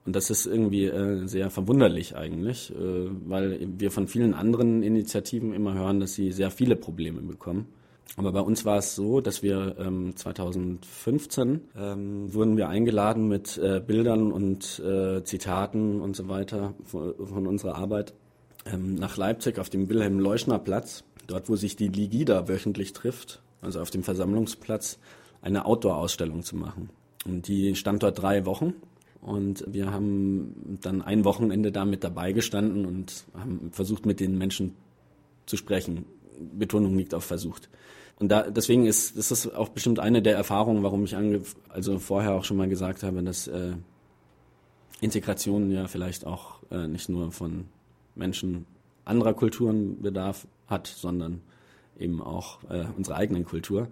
Und 0.06 0.16
das 0.16 0.30
ist 0.30 0.46
irgendwie 0.46 0.86
äh, 0.86 1.28
sehr 1.28 1.50
verwunderlich 1.50 2.16
eigentlich, 2.16 2.72
äh, 2.72 3.10
weil 3.28 3.60
wir 3.78 3.92
von 3.92 4.08
vielen 4.08 4.34
anderen 4.34 4.82
Initiativen 4.82 5.54
immer 5.54 5.74
hören, 5.74 6.00
dass 6.00 6.14
sie 6.14 6.32
sehr 6.32 6.50
viele 6.50 6.78
Probleme 6.78 7.22
bekommen. 7.22 7.68
Aber 8.16 8.32
bei 8.32 8.40
uns 8.40 8.66
war 8.66 8.78
es 8.78 8.96
so, 8.96 9.22
dass 9.22 9.44
wir 9.44 9.76
ähm, 9.80 10.16
2015 10.16 11.62
ähm, 11.78 12.34
wurden 12.34 12.58
wir 12.58 12.70
eingeladen 12.70 13.28
mit 13.28 13.58
äh, 13.58 13.80
Bildern 13.86 14.32
und 14.32 14.80
äh, 14.80 15.24
Zitaten 15.24 16.02
und 16.02 16.16
so 16.16 16.28
weiter 16.28 16.74
von, 16.84 17.14
von 17.28 17.46
unserer 17.46 17.76
Arbeit 17.76 18.14
ähm, 18.66 18.96
nach 18.96 19.18
Leipzig 19.18 19.60
auf 19.60 19.70
dem 19.70 19.90
Wilhelm-Leuschner-Platz, 19.90 21.04
dort 21.28 21.50
wo 21.50 21.56
sich 21.56 21.76
die 21.76 21.90
Ligida 21.90 22.48
wöchentlich 22.48 22.94
trifft, 22.94 23.42
also 23.62 23.82
auf 23.82 23.92
dem 23.92 24.04
Versammlungsplatz, 24.04 24.98
eine 25.42 25.66
Outdoor-Ausstellung 25.66 26.44
zu 26.44 26.56
machen. 26.56 26.90
Und 27.26 27.48
die 27.48 27.76
stand 27.76 28.04
dort 28.04 28.22
drei 28.22 28.46
Wochen. 28.46 28.74
Und 29.22 29.64
wir 29.68 29.92
haben 29.92 30.78
dann 30.82 31.02
ein 31.02 31.26
Wochenende 31.26 31.72
da 31.72 31.86
mit 31.86 32.04
dabei 32.04 32.32
gestanden 32.32 32.86
und 32.86 33.26
haben 33.34 33.72
versucht, 33.72 34.06
mit 34.06 34.20
den 34.20 34.38
Menschen 34.38 34.76
zu 35.46 35.58
sprechen. 35.58 36.06
Betonung 36.40 36.98
liegt 36.98 37.14
auf 37.14 37.24
versucht. 37.24 37.70
Und 38.20 38.30
da, 38.30 38.50
deswegen 38.50 38.86
ist, 38.86 39.16
ist 39.16 39.32
das 39.32 39.54
auch 39.54 39.70
bestimmt 39.70 40.00
eine 40.00 40.22
der 40.22 40.36
Erfahrungen, 40.36 40.84
warum 40.84 41.04
ich 41.04 41.16
ange, 41.16 41.42
also 41.70 42.00
vorher 42.00 42.34
auch 42.34 42.44
schon 42.44 42.58
mal 42.58 42.68
gesagt 42.68 43.04
habe, 43.04 43.22
dass 43.22 43.48
äh, 43.48 43.74
Integration 45.02 45.70
ja 45.70 45.88
vielleicht 45.88 46.26
auch 46.26 46.60
äh, 46.72 46.88
nicht 46.88 47.10
nur 47.10 47.32
von 47.32 47.66
Menschen 48.16 48.66
anderer 49.06 49.34
Kulturen 49.34 50.02
Bedarf 50.02 50.48
hat, 50.68 50.88
sondern 50.88 51.42
eben 52.00 52.22
auch 52.22 52.64
äh, 52.70 52.86
unserer 52.98 53.18
eigenen 53.18 53.46
Kultur. 53.46 53.88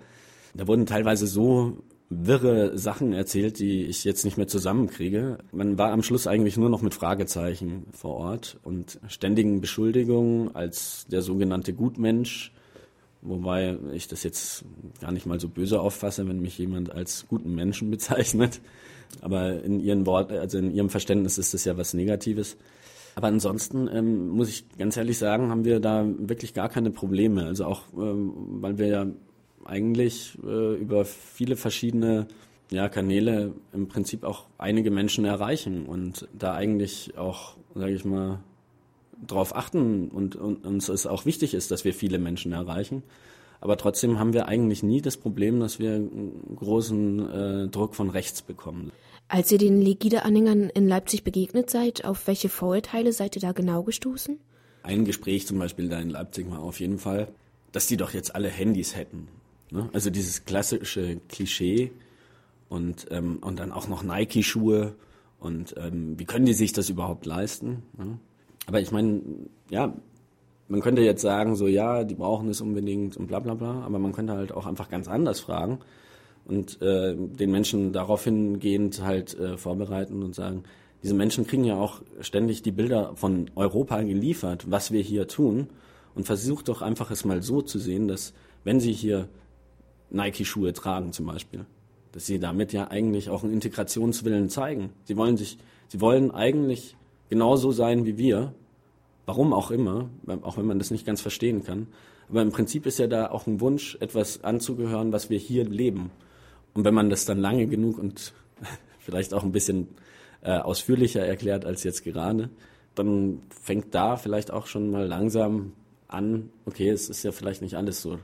Da 0.56 0.68
wurden 0.68 0.86
teilweise 0.86 1.28
so 1.28 1.78
wirre 2.10 2.78
Sachen 2.78 3.14
erzählt, 3.14 3.60
die 3.60 3.84
ich 3.86 4.04
jetzt 4.04 4.26
nicht 4.26 4.38
mehr 4.38 4.48
zusammenkriege. 4.48 5.40
Man 5.52 5.78
war 5.78 5.92
am 5.92 6.04
Schluss 6.04 6.28
eigentlich 6.28 6.58
nur 6.58 6.70
noch 6.70 6.82
mit 6.82 6.94
Fragezeichen 6.94 7.88
vor 7.92 8.16
Ort 8.16 8.58
und 8.64 9.00
ständigen 9.08 9.60
Beschuldigungen 9.60 10.56
als 10.56 11.08
der 11.08 11.22
sogenannte 11.22 11.74
Gutmensch, 11.74 12.54
wobei 13.22 13.78
ich 13.94 14.08
das 14.08 14.24
jetzt 14.24 14.66
gar 15.02 15.12
nicht 15.12 15.26
mal 15.26 15.40
so 15.40 15.50
böse 15.50 15.82
auffasse, 15.82 16.28
wenn 16.28 16.42
mich 16.42 16.58
jemand 16.60 16.92
als 16.92 17.26
guten 17.28 17.56
Menschen 17.56 17.90
bezeichnet. 17.90 18.62
Aber 19.22 19.64
in 19.64 19.80
ihren 19.80 20.06
Worten, 20.06 20.34
also 20.34 20.58
in 20.58 20.72
ihrem 20.72 20.90
Verständnis 20.90 21.38
ist 21.38 21.54
das 21.54 21.66
ja 21.66 21.78
was 21.78 21.94
Negatives. 21.94 22.58
Aber 23.16 23.28
ansonsten 23.28 23.88
ähm, 23.92 24.28
muss 24.30 24.50
ich 24.50 24.66
ganz 24.78 24.98
ehrlich 24.98 25.18
sagen, 25.18 25.50
haben 25.50 25.64
wir 25.64 25.80
da 25.80 26.06
wirklich 26.06 26.54
gar 26.54 26.70
keine 26.70 26.92
Probleme. 26.92 27.46
Also 27.46 27.66
auch, 27.66 27.84
ähm, 27.98 28.34
weil 28.62 28.78
wir 28.78 28.88
ja 28.88 29.08
eigentlich 29.66 30.38
äh, 30.46 30.76
über 30.76 31.06
viele 31.06 31.56
verschiedene 31.56 32.28
ja, 32.72 32.90
Kanäle 32.90 33.54
im 33.74 33.88
Prinzip 33.88 34.24
auch 34.24 34.46
einige 34.58 34.92
Menschen 34.92 35.26
erreichen 35.26 35.86
und 35.86 36.28
da 36.38 36.54
eigentlich 36.54 37.18
auch, 37.18 37.56
sage 37.76 37.94
ich 37.94 38.06
mal, 38.06 38.40
darauf 39.26 39.56
achten 39.56 40.10
und, 40.10 40.36
und 40.36 40.66
uns 40.66 40.90
es 40.90 41.08
auch 41.08 41.26
wichtig 41.26 41.54
ist, 41.54 41.72
dass 41.72 41.86
wir 41.86 41.94
viele 41.94 42.20
Menschen 42.20 42.52
erreichen. 42.52 43.04
Aber 43.62 43.78
trotzdem 43.78 44.20
haben 44.20 44.34
wir 44.34 44.48
eigentlich 44.48 44.84
nie 44.84 45.02
das 45.02 45.18
Problem, 45.18 45.60
dass 45.60 45.80
wir 45.80 46.00
großen 46.56 47.30
äh, 47.30 47.68
Druck 47.70 47.96
von 47.96 48.10
rechts 48.10 48.42
bekommen. 48.42 48.92
Als 49.28 49.52
ihr 49.52 49.58
den 49.58 49.82
Legide-Anhängern 49.82 50.70
in 50.70 50.88
Leipzig 50.88 51.24
begegnet 51.24 51.70
seid, 51.70 52.06
auf 52.06 52.28
welche 52.28 52.50
Vorurteile 52.50 53.12
seid 53.12 53.36
ihr 53.36 53.42
da 53.42 53.54
genau 53.54 53.82
gestoßen? 53.84 54.40
Ein 54.84 55.06
Gespräch 55.06 55.48
zum 55.48 55.58
Beispiel 55.58 55.90
da 55.90 56.00
in 56.00 56.12
Leipzig 56.12 56.50
war 56.52 56.60
auf 56.60 56.80
jeden 56.80 57.00
Fall, 57.00 57.30
dass 57.72 57.88
die 57.88 57.98
doch 57.98 58.14
jetzt 58.14 58.36
alle 58.36 58.50
Handys 58.50 58.96
hätten. 58.96 59.28
Ne? 59.72 59.90
Also 59.94 60.10
dieses 60.10 60.46
klassische 60.46 61.18
Klischee 61.30 61.92
und, 62.70 63.08
ähm, 63.12 63.40
und 63.42 63.60
dann 63.60 63.72
auch 63.72 63.88
noch 63.88 64.04
Nike-Schuhe 64.04 64.96
und 65.40 65.76
ähm, 65.78 66.18
wie 66.18 66.26
können 66.26 66.46
die 66.46 66.54
sich 66.54 66.74
das 66.74 66.90
überhaupt 66.90 67.26
leisten? 67.26 67.84
Ne? 67.98 68.18
Aber 68.68 68.80
ich 68.80 68.92
meine, 68.92 69.22
ja, 69.70 69.94
man 70.68 70.82
könnte 70.82 71.02
jetzt 71.02 71.22
sagen, 71.22 71.56
so 71.56 71.68
ja, 71.68 72.04
die 72.04 72.16
brauchen 72.16 72.50
es 72.50 72.62
unbedingt 72.62 73.18
und 73.18 73.28
bla 73.28 73.40
bla 73.40 73.54
bla, 73.54 73.82
aber 73.82 74.00
man 74.00 74.14
könnte 74.14 74.34
halt 74.34 74.52
auch 74.52 74.66
einfach 74.66 74.90
ganz 74.90 75.08
anders 75.08 75.40
fragen 75.40 75.80
und 76.46 76.82
äh, 76.82 77.16
den 77.16 77.52
Menschen 77.52 77.94
daraufhin 77.94 78.60
gehend 78.60 79.04
halt 79.04 79.38
äh, 79.38 79.58
vorbereiten 79.58 80.24
und 80.24 80.34
sagen, 80.34 80.64
diese 81.04 81.14
Menschen 81.14 81.46
kriegen 81.46 81.66
ja 81.66 81.76
auch 81.76 82.02
ständig 82.22 82.64
die 82.64 82.72
Bilder 82.72 83.16
von 83.16 83.52
Europa 83.56 84.02
geliefert, 84.02 84.72
was 84.72 84.92
wir 84.92 85.02
hier 85.02 85.28
tun 85.28 85.68
und 86.16 86.26
versucht 86.26 86.68
doch 86.68 86.82
einfach 86.82 87.12
es 87.12 87.26
mal 87.26 87.44
so 87.44 87.62
zu 87.62 87.78
sehen, 87.78 88.08
dass 88.08 88.34
wenn 88.64 88.80
sie 88.80 88.94
hier 88.94 89.28
Nike-Schuhe 90.10 90.74
tragen 90.74 91.12
zum 91.12 91.26
Beispiel. 91.26 91.66
Dass 92.12 92.26
sie 92.26 92.40
damit 92.40 92.74
ja 92.74 92.90
eigentlich 92.90 93.30
auch 93.30 93.44
einen 93.44 93.54
Integrationswillen 93.54 94.50
zeigen. 94.50 94.92
Sie 95.04 95.18
wollen 95.18 95.38
sich, 95.38 95.58
sie 95.90 96.02
wollen 96.02 96.32
eigentlich 96.32 96.96
genauso 97.30 97.72
sein 97.72 98.06
wie 98.06 98.18
wir 98.18 98.54
Warum 99.26 99.54
auch 99.54 99.72
immer, 99.72 100.10
auch 100.44 100.58
wenn 100.58 100.66
man 100.66 100.78
das 100.78 100.92
nicht 100.92 101.06
ganz 101.06 101.22
verstehen 101.22 101.64
kann. 101.64 101.88
Aber 102.30 102.42
im 102.42 102.52
Prinzip 102.52 102.86
ist 102.86 103.00
ja 103.00 103.08
da 103.08 103.32
auch 103.32 103.48
ein 103.48 103.60
Wunsch, 103.60 103.98
etwas 104.00 104.44
anzugehören, 104.44 105.12
was 105.12 105.30
wir 105.30 105.40
hier 105.40 105.66
leben. 105.66 106.12
Und 106.74 106.86
wenn 106.86 106.94
man 106.94 107.10
das 107.10 107.26
dann 107.26 107.40
lange 107.40 107.68
genug 107.68 107.98
und 107.98 108.34
vielleicht 109.00 109.34
auch 109.34 109.44
ein 109.44 109.52
bisschen 109.52 109.88
äh, 110.42 110.58
ausführlicher 110.58 111.26
erklärt 111.26 111.66
als 111.66 111.84
jetzt 111.84 112.04
gerade, 112.04 112.50
dann 112.94 113.42
fängt 113.50 113.94
da 113.96 114.16
vielleicht 114.16 114.52
auch 114.52 114.68
schon 114.68 114.92
mal 114.92 115.08
langsam 115.08 115.74
an, 116.08 116.50
okay, 116.66 116.90
es 116.90 117.10
ist 117.10 117.24
ja 117.24 117.32
vielleicht 117.32 117.62
nicht 117.62 117.76
alles 117.76 118.02
so 118.02 118.20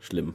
schlimm. 0.00 0.34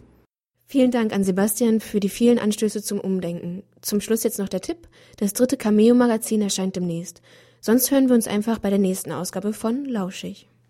Vielen 0.74 0.90
Dank 0.90 1.14
an 1.14 1.24
Sebastian 1.24 1.82
für 1.82 2.00
die 2.00 2.10
vielen 2.10 2.40
Anstöße 2.40 2.82
zum 2.82 3.00
Umdenken. 3.00 3.62
Zum 3.82 4.02
Schluss 4.02 4.24
jetzt 4.24 4.40
noch 4.40 4.50
der 4.50 4.62
Tipp. 4.62 4.88
Das 5.18 5.34
dritte 5.34 5.56
Cameo-Magazin 5.56 6.42
erscheint 6.42 6.76
demnächst. 6.76 7.22
Sonst 7.62 7.92
hören 7.92 8.08
wir 8.08 8.16
uns 8.16 8.28
einfach 8.28 8.58
bei 8.58 8.72
der 8.72 8.80
nächsten 8.80 9.12
Ausgabe 9.12 9.54
von 9.54 9.86
Lauschig. 9.86 10.48